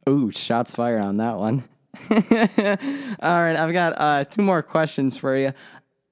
Ooh, 0.09 0.31
shots 0.31 0.75
fired 0.75 1.03
on 1.03 1.19
that 1.19 1.39
one. 1.39 1.65
All 2.11 3.41
right, 3.41 3.57
I've 3.57 3.73
got 3.73 3.99
uh, 3.99 4.25
two 4.25 4.43
more 4.43 4.63
questions 4.63 5.17
for 5.17 5.37
you. 5.37 5.53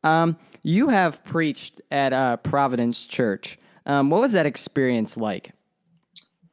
Um, 0.05 0.37
you 0.63 0.89
have 0.89 1.25
preached 1.25 1.81
at 1.91 2.13
uh, 2.13 2.37
Providence 2.39 3.07
Church. 3.07 3.59
Um, 3.87 4.11
what 4.11 4.21
was 4.21 4.33
that 4.33 4.47
experience 4.47 5.17
like? 5.17 5.53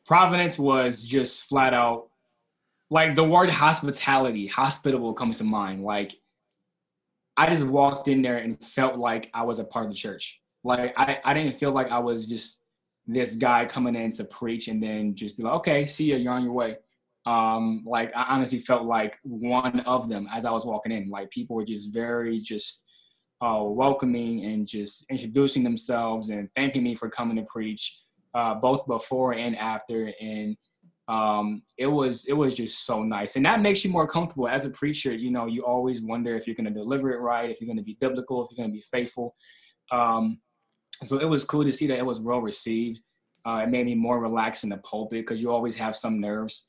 Providence 0.05 0.59
was 0.59 1.03
just 1.03 1.45
flat 1.45 1.73
out 1.73 2.09
like 2.93 3.15
the 3.15 3.23
word 3.23 3.49
hospitality, 3.49 4.45
hospitable 4.45 5.15
comes 5.15 5.39
to 5.39 5.43
mind. 5.43 5.83
Like 5.83 6.13
I 7.35 7.49
just 7.49 7.65
walked 7.65 8.07
in 8.07 8.21
there 8.21 8.37
and 8.37 8.63
felt 8.63 8.99
like 8.99 9.31
I 9.33 9.41
was 9.41 9.57
a 9.57 9.63
part 9.63 9.85
of 9.85 9.91
the 9.91 9.97
church. 9.97 10.39
Like 10.63 10.93
I, 10.95 11.19
I 11.25 11.33
didn't 11.33 11.55
feel 11.55 11.71
like 11.71 11.89
I 11.89 11.97
was 11.97 12.27
just 12.27 12.61
this 13.07 13.35
guy 13.35 13.65
coming 13.65 13.95
in 13.95 14.11
to 14.11 14.25
preach 14.25 14.67
and 14.67 14.81
then 14.81 15.15
just 15.15 15.35
be 15.35 15.41
like, 15.41 15.55
okay, 15.55 15.87
see 15.87 16.11
ya, 16.11 16.17
you're 16.17 16.33
on 16.33 16.43
your 16.43 16.53
way. 16.53 16.77
Um, 17.25 17.83
like 17.83 18.15
I 18.15 18.25
honestly 18.29 18.59
felt 18.59 18.83
like 18.83 19.17
one 19.23 19.79
of 19.79 20.07
them 20.07 20.27
as 20.31 20.45
I 20.45 20.51
was 20.51 20.63
walking 20.63 20.91
in. 20.91 21.09
Like 21.09 21.31
people 21.31 21.55
were 21.55 21.65
just 21.65 21.91
very 21.91 22.39
just 22.39 22.85
uh, 23.41 23.63
welcoming 23.63 24.45
and 24.45 24.67
just 24.67 25.03
introducing 25.09 25.63
themselves 25.63 26.29
and 26.29 26.47
thanking 26.55 26.83
me 26.83 26.93
for 26.93 27.09
coming 27.09 27.37
to 27.37 27.43
preach, 27.51 28.01
uh, 28.35 28.53
both 28.53 28.85
before 28.85 29.33
and 29.33 29.57
after. 29.57 30.13
And 30.21 30.55
um, 31.07 31.63
it 31.77 31.87
was 31.87 32.25
it 32.25 32.33
was 32.33 32.55
just 32.55 32.85
so 32.85 33.03
nice, 33.03 33.35
and 33.35 33.45
that 33.45 33.61
makes 33.61 33.83
you 33.83 33.91
more 33.91 34.07
comfortable 34.07 34.47
as 34.47 34.65
a 34.65 34.69
preacher. 34.69 35.13
You 35.13 35.31
know, 35.31 35.47
you 35.47 35.65
always 35.65 36.01
wonder 36.01 36.35
if 36.35 36.47
you're 36.47 36.55
going 36.55 36.65
to 36.65 36.71
deliver 36.71 37.11
it 37.11 37.19
right, 37.19 37.49
if 37.49 37.59
you're 37.59 37.67
going 37.67 37.77
to 37.77 37.83
be 37.83 37.97
biblical, 37.99 38.43
if 38.43 38.49
you're 38.51 38.63
going 38.63 38.71
to 38.71 38.77
be 38.77 38.85
faithful. 38.89 39.35
Um, 39.91 40.39
so 41.05 41.19
it 41.19 41.27
was 41.27 41.43
cool 41.43 41.65
to 41.65 41.73
see 41.73 41.87
that 41.87 41.97
it 41.97 42.05
was 42.05 42.21
well 42.21 42.39
received. 42.39 43.01
Uh, 43.45 43.61
it 43.63 43.69
made 43.69 43.85
me 43.85 43.95
more 43.95 44.19
relaxed 44.19 44.63
in 44.63 44.69
the 44.69 44.77
pulpit 44.77 45.21
because 45.21 45.41
you 45.41 45.51
always 45.51 45.75
have 45.75 45.95
some 45.95 46.21
nerves. 46.21 46.67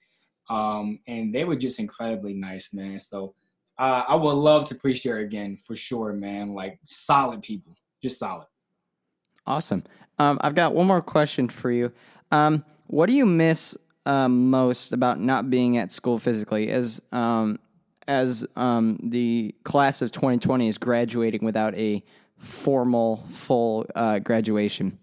Um, 0.51 0.99
and 1.07 1.33
they 1.33 1.45
were 1.45 1.57
just 1.57 1.79
incredibly 1.79 2.35
nice, 2.35 2.75
man. 2.75 3.01
So 3.01 3.35
uh, 3.79 4.05
I 4.09 4.15
would 4.17 4.33
love 4.33 4.69
to 4.69 4.75
preach 4.75 5.03
there 5.03 5.19
again 5.19 5.57
for 5.57 5.77
sure, 5.77 6.13
man. 6.13 6.53
Like 6.53 6.81
solid 6.85 7.43
people, 7.43 7.75
just 8.03 8.19
solid. 8.19 8.47
Awesome. 9.47 9.85
Um, 10.19 10.39
I've 10.41 10.55
got 10.55 10.75
one 10.75 10.87
more 10.87 11.03
question 11.03 11.49
for 11.49 11.71
you. 11.71 11.93
Um, 12.33 12.65
what 12.87 13.07
do 13.07 13.13
you 13.13 13.27
miss 13.27 13.77
um, 14.07 14.51
most 14.51 14.93
about 14.93 15.21
not 15.21 15.51
being 15.51 15.77
at 15.77 15.93
school 15.93 16.19
physically 16.19 16.71
as 16.71 17.01
um, 17.13 17.59
as 18.07 18.47
um, 18.57 18.99
the 19.03 19.55
class 19.65 20.03
of 20.03 20.13
2020 20.13 20.69
is 20.69 20.79
graduating 20.79 21.45
without 21.45 21.75
a 21.75 22.03
formal 22.39 23.25
full 23.33 23.87
uh, 23.95 24.19
graduation? 24.19 24.99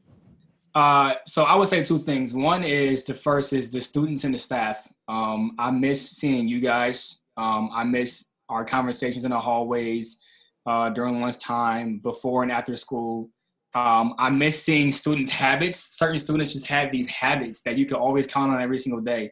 Uh, 0.73 1.15
so 1.25 1.43
I 1.43 1.55
would 1.55 1.67
say 1.67 1.83
two 1.83 1.99
things. 1.99 2.33
One 2.33 2.63
is 2.63 3.03
the 3.03 3.13
first 3.13 3.53
is 3.53 3.71
the 3.71 3.81
students 3.81 4.23
and 4.23 4.33
the 4.33 4.39
staff. 4.39 4.87
Um, 5.07 5.55
I 5.59 5.71
miss 5.71 6.11
seeing 6.11 6.47
you 6.47 6.61
guys. 6.61 7.19
Um, 7.35 7.69
I 7.73 7.83
miss 7.83 8.25
our 8.47 8.63
conversations 8.63 9.25
in 9.25 9.31
the 9.31 9.39
hallways 9.39 10.19
uh, 10.65 10.89
during 10.89 11.19
lunchtime, 11.19 11.99
before 11.99 12.43
and 12.43 12.51
after 12.51 12.75
school. 12.77 13.29
Um, 13.73 14.15
I 14.17 14.29
miss 14.29 14.61
seeing 14.61 14.91
students' 14.91 15.31
habits. 15.31 15.97
Certain 15.97 16.19
students 16.19 16.53
just 16.53 16.67
have 16.67 16.91
these 16.91 17.07
habits 17.07 17.61
that 17.63 17.77
you 17.77 17.85
can 17.85 17.97
always 17.97 18.27
count 18.27 18.51
on 18.51 18.61
every 18.61 18.79
single 18.79 19.01
day. 19.01 19.31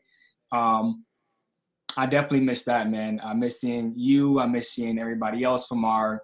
Um, 0.52 1.06
I 1.98 2.06
definitely 2.06 2.42
miss 2.42 2.64
that, 2.64 2.90
man. 2.90 3.20
I 3.24 3.34
miss 3.34 3.60
seeing 3.60 3.94
you. 3.96 4.40
I 4.40 4.46
miss 4.46 4.72
seeing 4.72 5.00
everybody 5.00 5.44
else 5.44 5.68
from 5.68 5.84
our 5.84 6.22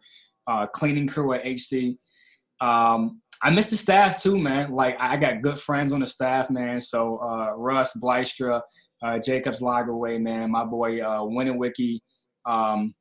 uh, 0.47 0.67
cleaning 0.67 1.07
crew 1.07 1.33
at 1.33 1.45
HC. 1.45 1.97
Um, 2.61 3.21
I 3.43 3.49
miss 3.49 3.69
the 3.69 3.77
staff 3.77 4.21
too, 4.21 4.37
man. 4.37 4.71
Like 4.71 4.95
I 4.99 5.17
got 5.17 5.41
good 5.41 5.59
friends 5.59 5.91
on 5.91 5.99
the 5.99 6.07
staff, 6.07 6.49
man. 6.49 6.79
So 6.79 7.17
uh, 7.17 7.51
Russ 7.57 7.97
Blystra, 8.01 8.61
uh, 9.03 9.19
Jacobs 9.19 9.59
Lagerway, 9.59 10.21
man. 10.21 10.51
My 10.51 10.63
boy 10.63 11.01
uh, 11.01 11.25
Winnie 11.25 11.51
Wiki. 11.51 12.01
Um, 12.45 12.93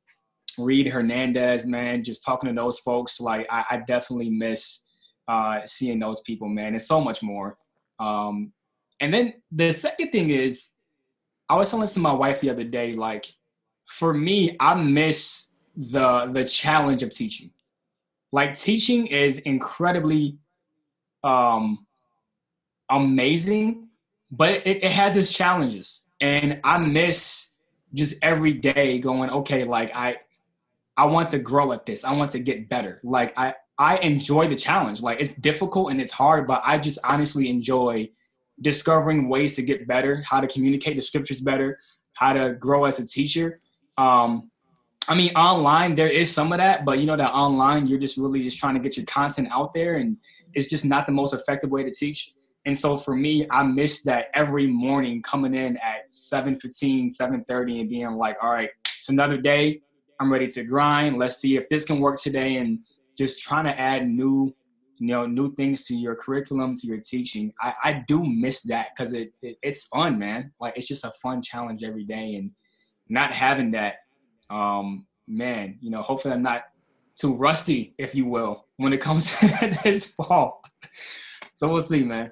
Reed 0.57 0.87
Hernandez, 0.87 1.65
man, 1.65 2.03
just 2.03 2.23
talking 2.23 2.47
to 2.49 2.55
those 2.55 2.79
folks, 2.79 3.19
like 3.19 3.47
I, 3.49 3.65
I 3.71 3.77
definitely 3.87 4.29
miss 4.29 4.84
uh, 5.27 5.61
seeing 5.65 5.99
those 5.99 6.21
people, 6.21 6.47
man, 6.47 6.73
and 6.73 6.81
so 6.81 7.01
much 7.01 7.23
more. 7.23 7.57
Um, 7.99 8.51
and 8.99 9.13
then 9.13 9.33
the 9.51 9.71
second 9.71 10.11
thing 10.11 10.29
is, 10.29 10.71
I 11.49 11.55
was 11.55 11.69
telling 11.69 11.81
this 11.81 11.93
to 11.93 11.99
my 11.99 12.13
wife 12.13 12.39
the 12.39 12.49
other 12.49 12.63
day, 12.63 12.95
like 12.95 13.25
for 13.85 14.13
me, 14.13 14.55
I 14.59 14.73
miss 14.75 15.49
the 15.75 16.25
the 16.31 16.45
challenge 16.45 17.03
of 17.03 17.11
teaching. 17.11 17.51
Like 18.31 18.57
teaching 18.57 19.07
is 19.07 19.39
incredibly 19.39 20.37
um, 21.23 21.85
amazing, 22.89 23.89
but 24.31 24.65
it, 24.65 24.83
it 24.83 24.91
has 24.91 25.15
its 25.15 25.31
challenges, 25.31 26.03
and 26.19 26.59
I 26.63 26.77
miss 26.77 27.51
just 27.93 28.15
every 28.21 28.53
day 28.53 28.99
going, 28.99 29.29
okay, 29.29 29.63
like 29.63 29.95
I 29.95 30.17
I 30.97 31.05
want 31.05 31.29
to 31.29 31.39
grow 31.39 31.71
at 31.73 31.85
this. 31.85 32.03
I 32.03 32.13
want 32.13 32.31
to 32.31 32.39
get 32.39 32.69
better. 32.69 33.01
Like 33.03 33.37
I 33.37 33.55
I 33.77 33.97
enjoy 33.97 34.47
the 34.47 34.55
challenge. 34.55 35.01
Like 35.01 35.19
it's 35.19 35.35
difficult 35.35 35.91
and 35.91 35.99
it's 35.99 36.11
hard, 36.11 36.47
but 36.47 36.61
I 36.65 36.77
just 36.77 36.99
honestly 37.03 37.49
enjoy 37.49 38.09
discovering 38.61 39.27
ways 39.27 39.55
to 39.55 39.61
get 39.61 39.87
better, 39.87 40.23
how 40.25 40.39
to 40.39 40.47
communicate 40.47 40.95
the 40.95 41.01
scriptures 41.01 41.41
better, 41.41 41.77
how 42.13 42.33
to 42.33 42.53
grow 42.53 42.85
as 42.85 42.99
a 42.99 43.07
teacher. 43.07 43.59
Um, 43.97 44.49
I 45.07 45.13
mean, 45.13 45.35
online 45.35 45.95
there 45.95 46.09
is 46.09 46.33
some 46.33 46.51
of 46.51 46.57
that, 46.57 46.83
but 46.85 46.99
you 46.99 47.05
know 47.05 47.17
that 47.17 47.31
online 47.31 47.87
you're 47.87 47.99
just 47.99 48.17
really 48.17 48.41
just 48.41 48.59
trying 48.59 48.73
to 48.73 48.79
get 48.79 48.97
your 48.97 49.05
content 49.05 49.49
out 49.51 49.73
there, 49.73 49.95
and 49.95 50.17
it's 50.53 50.69
just 50.69 50.85
not 50.85 51.05
the 51.05 51.11
most 51.11 51.33
effective 51.33 51.69
way 51.69 51.83
to 51.83 51.91
teach. 51.91 52.33
And 52.65 52.77
so 52.77 52.97
for 52.97 53.15
me, 53.15 53.45
I 53.51 53.61
miss 53.61 54.01
that 54.03 54.27
every 54.33 54.65
morning 54.65 55.21
coming 55.21 55.53
in 55.53 55.77
at 55.77 56.09
7:15, 56.09 57.11
7:30, 57.11 57.81
and 57.81 57.89
being 57.89 58.11
like, 58.13 58.37
"All 58.41 58.51
right, 58.51 58.69
it's 58.97 59.09
another 59.09 59.37
day. 59.37 59.81
I'm 60.19 60.31
ready 60.31 60.47
to 60.47 60.63
grind. 60.63 61.19
Let's 61.19 61.37
see 61.37 61.55
if 61.57 61.69
this 61.69 61.85
can 61.85 61.99
work 61.99 62.19
today." 62.19 62.55
And 62.55 62.79
just 63.17 63.41
trying 63.41 63.65
to 63.65 63.79
add 63.79 64.07
new, 64.07 64.53
you 64.97 65.07
know, 65.07 65.25
new 65.25 65.53
things 65.55 65.85
to 65.85 65.95
your 65.95 66.15
curriculum, 66.15 66.75
to 66.75 66.87
your 66.87 66.99
teaching. 66.99 67.53
I, 67.61 67.73
I 67.83 68.03
do 68.07 68.23
miss 68.23 68.61
that 68.63 68.89
because 68.95 69.13
it, 69.13 69.33
it 69.41 69.57
it's 69.61 69.85
fun, 69.85 70.17
man. 70.19 70.51
Like 70.59 70.77
it's 70.77 70.87
just 70.87 71.05
a 71.05 71.11
fun 71.21 71.41
challenge 71.41 71.83
every 71.83 72.05
day, 72.05 72.35
and 72.35 72.51
not 73.09 73.31
having 73.31 73.71
that 73.71 73.95
um, 74.49 75.05
man, 75.27 75.77
you 75.81 75.89
know, 75.89 76.01
hopefully 76.01 76.33
I'm 76.33 76.43
not 76.43 76.63
too 77.15 77.33
rusty, 77.33 77.93
if 77.97 78.13
you 78.13 78.25
will, 78.25 78.65
when 78.77 78.93
it 78.93 79.01
comes 79.01 79.33
to 79.39 79.79
this 79.83 80.05
fall. 80.05 80.61
So 81.55 81.69
we'll 81.69 81.81
see, 81.81 82.03
man. 82.03 82.31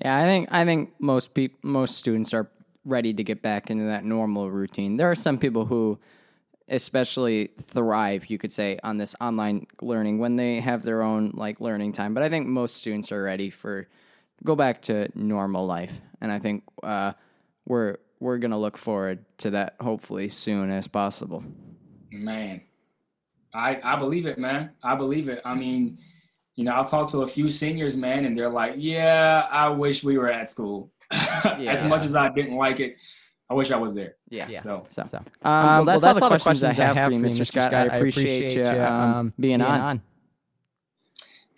Yeah, 0.00 0.18
I 0.18 0.24
think 0.24 0.48
I 0.50 0.64
think 0.64 0.94
most 0.98 1.34
people, 1.34 1.58
most 1.62 1.96
students 1.96 2.32
are 2.32 2.50
ready 2.84 3.12
to 3.14 3.22
get 3.22 3.42
back 3.42 3.70
into 3.70 3.84
that 3.84 4.04
normal 4.04 4.50
routine. 4.50 4.96
There 4.96 5.10
are 5.10 5.14
some 5.14 5.38
people 5.38 5.66
who 5.66 5.98
especially 6.72 7.50
thrive, 7.60 8.26
you 8.30 8.38
could 8.38 8.50
say, 8.50 8.78
on 8.82 8.96
this 8.96 9.14
online 9.20 9.66
learning 9.80 10.18
when 10.18 10.36
they 10.36 10.58
have 10.60 10.82
their 10.82 11.02
own 11.02 11.30
like 11.34 11.60
learning 11.60 11.92
time. 11.92 12.14
But 12.14 12.22
I 12.22 12.30
think 12.30 12.48
most 12.48 12.78
students 12.78 13.12
are 13.12 13.22
ready 13.22 13.50
for 13.50 13.88
go 14.42 14.56
back 14.56 14.82
to 14.82 15.08
normal 15.14 15.66
life, 15.66 16.00
and 16.20 16.32
I 16.32 16.38
think 16.38 16.64
uh, 16.82 17.12
we're 17.66 17.98
we're 18.18 18.38
gonna 18.38 18.58
look 18.58 18.78
forward 18.78 19.24
to 19.38 19.50
that 19.50 19.76
hopefully 19.80 20.28
soon 20.30 20.70
as 20.70 20.88
possible. 20.88 21.44
Man, 22.10 22.62
I 23.54 23.78
I 23.84 23.96
believe 23.96 24.26
it, 24.26 24.38
man. 24.38 24.70
I 24.82 24.96
believe 24.96 25.28
it. 25.28 25.42
I 25.44 25.54
mean, 25.54 25.98
you 26.56 26.64
know, 26.64 26.72
I'll 26.72 26.84
talk 26.86 27.10
to 27.10 27.22
a 27.22 27.28
few 27.28 27.50
seniors, 27.50 27.96
man, 27.96 28.24
and 28.24 28.36
they're 28.36 28.48
like, 28.48 28.74
"Yeah, 28.78 29.46
I 29.50 29.68
wish 29.68 30.02
we 30.02 30.16
were 30.16 30.30
at 30.30 30.48
school." 30.48 30.90
yeah. 31.12 31.72
as 31.72 31.84
much 31.84 32.04
as 32.04 32.16
I 32.16 32.30
didn't 32.30 32.56
like 32.56 32.80
it, 32.80 32.96
I 33.52 33.54
wish 33.54 33.70
I 33.70 33.76
was 33.76 33.94
there. 33.94 34.14
Yeah. 34.30 34.48
yeah. 34.48 34.62
So, 34.62 34.86
so, 34.88 35.04
so. 35.06 35.18
Um, 35.18 35.24
well, 35.42 35.84
that's, 35.84 35.86
well, 35.86 36.14
that's 36.14 36.22
all 36.22 36.30
the 36.30 36.38
questions, 36.38 36.60
questions 36.60 36.78
I 36.78 36.94
have 36.94 37.08
for 37.08 37.12
you, 37.12 37.20
Mr. 37.20 37.46
Scott. 37.46 37.70
Scott. 37.70 37.90
I, 37.90 37.96
appreciate 37.96 38.54
you 38.54 38.64
um, 38.64 39.14
um, 39.14 39.32
being, 39.38 39.58
being 39.58 39.60
on. 39.60 39.80
on. 39.80 40.02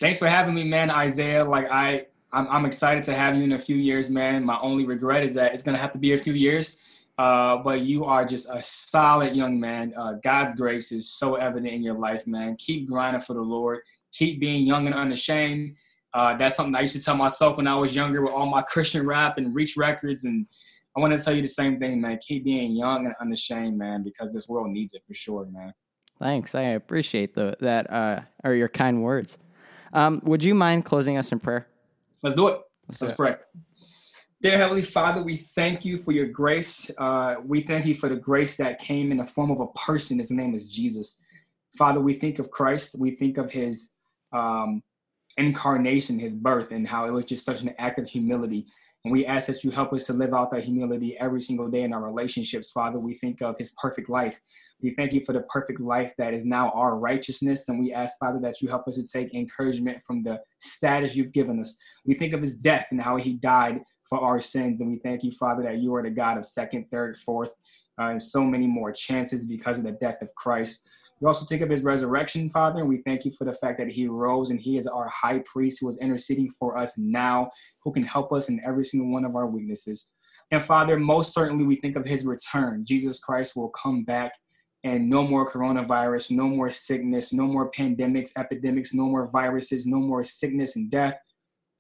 Thanks 0.00 0.18
for 0.18 0.26
having 0.26 0.56
me, 0.56 0.64
man, 0.64 0.90
Isaiah. 0.90 1.44
Like 1.44 1.70
I, 1.70 2.06
I'm, 2.32 2.48
I'm 2.48 2.64
excited 2.64 3.04
to 3.04 3.14
have 3.14 3.36
you 3.36 3.44
in 3.44 3.52
a 3.52 3.58
few 3.60 3.76
years, 3.76 4.10
man. 4.10 4.44
My 4.44 4.58
only 4.58 4.84
regret 4.86 5.22
is 5.22 5.34
that 5.34 5.54
it's 5.54 5.62
gonna 5.62 5.78
have 5.78 5.92
to 5.92 5.98
be 5.98 6.14
a 6.14 6.18
few 6.18 6.32
years. 6.32 6.78
Uh, 7.16 7.58
but 7.58 7.82
you 7.82 8.04
are 8.04 8.24
just 8.24 8.48
a 8.50 8.60
solid 8.60 9.36
young 9.36 9.60
man. 9.60 9.94
Uh, 9.96 10.14
God's 10.24 10.56
grace 10.56 10.90
is 10.90 11.08
so 11.12 11.36
evident 11.36 11.72
in 11.72 11.80
your 11.80 11.94
life, 11.94 12.26
man. 12.26 12.56
Keep 12.56 12.88
grinding 12.88 13.22
for 13.22 13.34
the 13.34 13.40
Lord. 13.40 13.82
Keep 14.12 14.40
being 14.40 14.66
young 14.66 14.86
and 14.86 14.96
unashamed. 14.96 15.76
Uh, 16.12 16.36
that's 16.36 16.56
something 16.56 16.74
I 16.74 16.80
used 16.80 16.96
to 16.96 17.04
tell 17.04 17.16
myself 17.16 17.56
when 17.56 17.68
I 17.68 17.76
was 17.76 17.94
younger 17.94 18.20
with 18.20 18.32
all 18.32 18.46
my 18.46 18.62
Christian 18.68 19.06
rap 19.06 19.38
and 19.38 19.54
Reach 19.54 19.76
Records. 19.76 20.24
And 20.24 20.46
I 20.96 21.00
want 21.00 21.18
to 21.18 21.22
tell 21.22 21.34
you 21.34 21.42
the 21.42 21.48
same 21.48 21.78
thing, 21.78 22.00
man. 22.00 22.18
Keep 22.26 22.44
being 22.44 22.72
young 22.76 23.06
and 23.06 23.14
unashamed, 23.20 23.76
man, 23.76 24.04
because 24.04 24.32
this 24.32 24.48
world 24.48 24.70
needs 24.70 24.94
it 24.94 25.02
for 25.06 25.14
sure, 25.14 25.46
man. 25.46 25.72
Thanks. 26.20 26.54
I 26.54 26.62
appreciate 26.62 27.34
the, 27.34 27.56
that 27.60 27.92
uh, 27.92 28.20
or 28.44 28.54
your 28.54 28.68
kind 28.68 29.02
words. 29.02 29.36
Um, 29.92 30.20
would 30.24 30.44
you 30.44 30.54
mind 30.54 30.84
closing 30.84 31.16
us 31.16 31.32
in 31.32 31.40
prayer? 31.40 31.66
Let's 32.22 32.36
do 32.36 32.48
it. 32.48 32.60
Let's, 32.88 33.00
Let's 33.00 33.14
pray. 33.14 33.36
Dear 34.40 34.58
Heavenly 34.58 34.82
Father, 34.82 35.22
we 35.22 35.38
thank 35.38 35.84
you 35.84 35.98
for 35.98 36.12
your 36.12 36.26
grace. 36.26 36.90
Uh, 36.98 37.36
we 37.44 37.62
thank 37.62 37.86
you 37.86 37.94
for 37.94 38.08
the 38.08 38.16
grace 38.16 38.56
that 38.56 38.78
came 38.78 39.10
in 39.10 39.16
the 39.16 39.24
form 39.24 39.50
of 39.50 39.60
a 39.60 39.66
person. 39.68 40.18
His 40.18 40.30
name 40.30 40.54
is 40.54 40.72
Jesus. 40.72 41.20
Father, 41.76 42.00
we 42.00 42.14
think 42.14 42.38
of 42.38 42.50
Christ. 42.50 42.96
We 42.98 43.12
think 43.12 43.38
of 43.38 43.50
his 43.50 43.92
um, 44.32 44.82
incarnation, 45.38 46.18
his 46.18 46.34
birth, 46.34 46.72
and 46.72 46.86
how 46.86 47.06
it 47.06 47.10
was 47.10 47.24
just 47.24 47.44
such 47.44 47.62
an 47.62 47.74
act 47.78 47.98
of 47.98 48.08
humility. 48.08 48.66
And 49.04 49.12
we 49.12 49.26
ask 49.26 49.48
that 49.48 49.62
you 49.62 49.70
help 49.70 49.92
us 49.92 50.06
to 50.06 50.14
live 50.14 50.32
out 50.32 50.50
that 50.52 50.64
humility 50.64 51.16
every 51.18 51.42
single 51.42 51.68
day 51.68 51.82
in 51.82 51.92
our 51.92 52.02
relationships, 52.02 52.70
Father. 52.70 52.98
We 52.98 53.14
think 53.14 53.42
of 53.42 53.58
his 53.58 53.74
perfect 53.80 54.08
life. 54.08 54.40
We 54.80 54.94
thank 54.94 55.12
you 55.12 55.22
for 55.22 55.34
the 55.34 55.42
perfect 55.42 55.78
life 55.78 56.14
that 56.16 56.32
is 56.32 56.46
now 56.46 56.70
our 56.70 56.96
righteousness. 56.96 57.68
And 57.68 57.78
we 57.78 57.92
ask, 57.92 58.18
Father, 58.18 58.40
that 58.40 58.62
you 58.62 58.68
help 58.68 58.88
us 58.88 58.96
to 58.96 59.06
take 59.06 59.34
encouragement 59.34 60.02
from 60.02 60.22
the 60.22 60.40
status 60.60 61.14
you've 61.14 61.34
given 61.34 61.60
us. 61.60 61.76
We 62.06 62.14
think 62.14 62.32
of 62.32 62.40
his 62.40 62.56
death 62.56 62.86
and 62.90 63.00
how 63.00 63.16
he 63.18 63.34
died 63.34 63.80
for 64.08 64.20
our 64.20 64.40
sins. 64.40 64.80
And 64.80 64.90
we 64.90 64.98
thank 65.00 65.22
you, 65.22 65.32
Father, 65.32 65.62
that 65.64 65.78
you 65.78 65.94
are 65.94 66.02
the 66.02 66.10
God 66.10 66.38
of 66.38 66.46
second, 66.46 66.86
third, 66.90 67.16
fourth, 67.18 67.52
uh, 68.00 68.06
and 68.06 68.22
so 68.22 68.42
many 68.42 68.66
more 68.66 68.90
chances 68.90 69.44
because 69.44 69.76
of 69.76 69.84
the 69.84 69.92
death 69.92 70.22
of 70.22 70.34
Christ. 70.34 70.80
We 71.20 71.28
also 71.28 71.46
think 71.46 71.62
of 71.62 71.70
his 71.70 71.84
resurrection, 71.84 72.50
Father, 72.50 72.80
and 72.80 72.88
we 72.88 73.02
thank 73.02 73.24
you 73.24 73.30
for 73.30 73.44
the 73.44 73.54
fact 73.54 73.78
that 73.78 73.88
he 73.88 74.08
rose 74.08 74.50
and 74.50 74.60
he 74.60 74.76
is 74.76 74.86
our 74.86 75.08
high 75.08 75.42
priest 75.46 75.78
who 75.80 75.88
is 75.88 75.98
interceding 75.98 76.50
for 76.50 76.76
us 76.76 76.98
now, 76.98 77.50
who 77.82 77.92
can 77.92 78.02
help 78.02 78.32
us 78.32 78.48
in 78.48 78.60
every 78.66 78.84
single 78.84 79.10
one 79.10 79.24
of 79.24 79.36
our 79.36 79.46
weaknesses. 79.46 80.10
And 80.50 80.62
Father, 80.62 80.98
most 80.98 81.32
certainly 81.32 81.64
we 81.64 81.76
think 81.76 81.96
of 81.96 82.04
his 82.04 82.26
return. 82.26 82.84
Jesus 82.84 83.20
Christ 83.20 83.56
will 83.56 83.70
come 83.70 84.04
back 84.04 84.32
and 84.82 85.08
no 85.08 85.22
more 85.26 85.50
coronavirus, 85.50 86.30
no 86.30 86.46
more 86.46 86.70
sickness, 86.70 87.32
no 87.32 87.44
more 87.46 87.70
pandemics, 87.70 88.30
epidemics, 88.36 88.92
no 88.92 89.04
more 89.04 89.28
viruses, 89.28 89.86
no 89.86 89.96
more 89.96 90.24
sickness 90.24 90.76
and 90.76 90.90
death. 90.90 91.14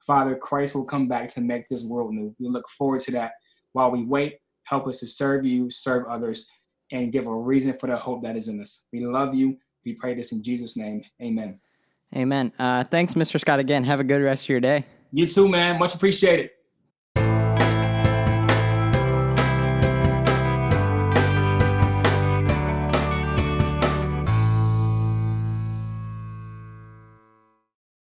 Father, 0.06 0.36
Christ 0.36 0.74
will 0.74 0.84
come 0.84 1.06
back 1.06 1.32
to 1.34 1.40
make 1.40 1.68
this 1.68 1.84
world 1.84 2.14
new. 2.14 2.34
We 2.38 2.48
look 2.48 2.68
forward 2.68 3.00
to 3.02 3.12
that. 3.12 3.32
While 3.72 3.90
we 3.90 4.04
wait, 4.04 4.38
help 4.64 4.86
us 4.86 5.00
to 5.00 5.06
serve 5.06 5.44
you, 5.44 5.70
serve 5.70 6.06
others, 6.08 6.48
and 6.94 7.10
give 7.12 7.26
a 7.26 7.34
reason 7.34 7.76
for 7.78 7.88
the 7.88 7.96
hope 7.96 8.22
that 8.22 8.36
is 8.36 8.48
in 8.48 8.60
us. 8.60 8.86
We 8.92 9.04
love 9.04 9.34
you. 9.34 9.58
We 9.84 9.94
pray 9.94 10.14
this 10.14 10.32
in 10.32 10.42
Jesus' 10.42 10.76
name. 10.76 11.02
Amen. 11.20 11.60
Amen. 12.14 12.52
Uh, 12.58 12.84
thanks, 12.84 13.14
Mr. 13.14 13.40
Scott, 13.40 13.58
again. 13.58 13.82
Have 13.84 14.00
a 14.00 14.04
good 14.04 14.22
rest 14.22 14.44
of 14.44 14.48
your 14.50 14.60
day. 14.60 14.84
You 15.10 15.26
too, 15.26 15.48
man. 15.48 15.78
Much 15.78 15.94
appreciated. 15.94 16.50